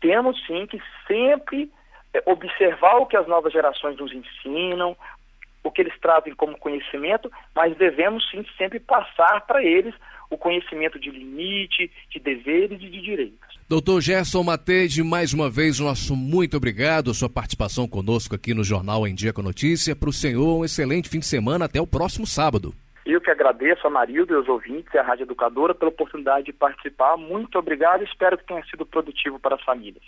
temos 0.00 0.36
sim 0.46 0.66
que 0.66 0.80
sempre 1.06 1.70
eh, 2.12 2.22
observar 2.26 2.96
o 2.96 3.06
que 3.06 3.16
as 3.16 3.26
novas 3.26 3.52
gerações 3.52 3.96
nos 3.96 4.12
ensinam, 4.12 4.96
o 5.62 5.70
que 5.70 5.82
eles 5.82 5.98
trazem 6.00 6.34
como 6.34 6.58
conhecimento, 6.58 7.30
mas 7.54 7.76
devemos 7.76 8.28
sim 8.30 8.44
sempre 8.56 8.80
passar 8.80 9.46
para 9.46 9.62
eles 9.62 9.94
o 10.30 10.38
conhecimento 10.38 10.98
de 10.98 11.10
limite, 11.10 11.90
de 12.08 12.20
deveres 12.20 12.80
e 12.80 12.88
de 12.88 13.00
direitos. 13.00 13.58
Doutor 13.68 14.00
Gerson 14.00 14.42
Matede, 14.42 15.02
mais 15.02 15.32
uma 15.32 15.50
vez, 15.50 15.78
nosso 15.78 16.16
muito 16.16 16.56
obrigado 16.56 17.14
sua 17.14 17.28
participação 17.28 17.86
conosco 17.86 18.34
aqui 18.34 18.54
no 18.54 18.64
Jornal 18.64 19.06
Em 19.06 19.14
Dia 19.14 19.32
com 19.32 19.42
Notícia. 19.42 19.94
Para 19.94 20.08
o 20.08 20.12
senhor, 20.12 20.58
um 20.58 20.64
excelente 20.64 21.08
fim 21.08 21.18
de 21.18 21.26
semana. 21.26 21.66
Até 21.66 21.80
o 21.80 21.86
próximo 21.86 22.26
sábado. 22.26 22.74
Eu 23.06 23.20
que 23.20 23.30
agradeço 23.30 23.86
a 23.86 23.90
Marildo 23.90 24.32
e 24.32 24.36
aos 24.36 24.48
ouvintes 24.48 24.92
e 24.94 24.98
à 24.98 25.02
Rádio 25.02 25.24
Educadora 25.24 25.74
pela 25.74 25.90
oportunidade 25.90 26.46
de 26.46 26.52
participar. 26.52 27.16
Muito 27.16 27.58
obrigado 27.58 28.02
e 28.02 28.04
espero 28.04 28.38
que 28.38 28.46
tenha 28.46 28.64
sido 28.64 28.86
produtivo 28.86 29.38
para 29.38 29.56
as 29.56 29.62
famílias. 29.62 30.04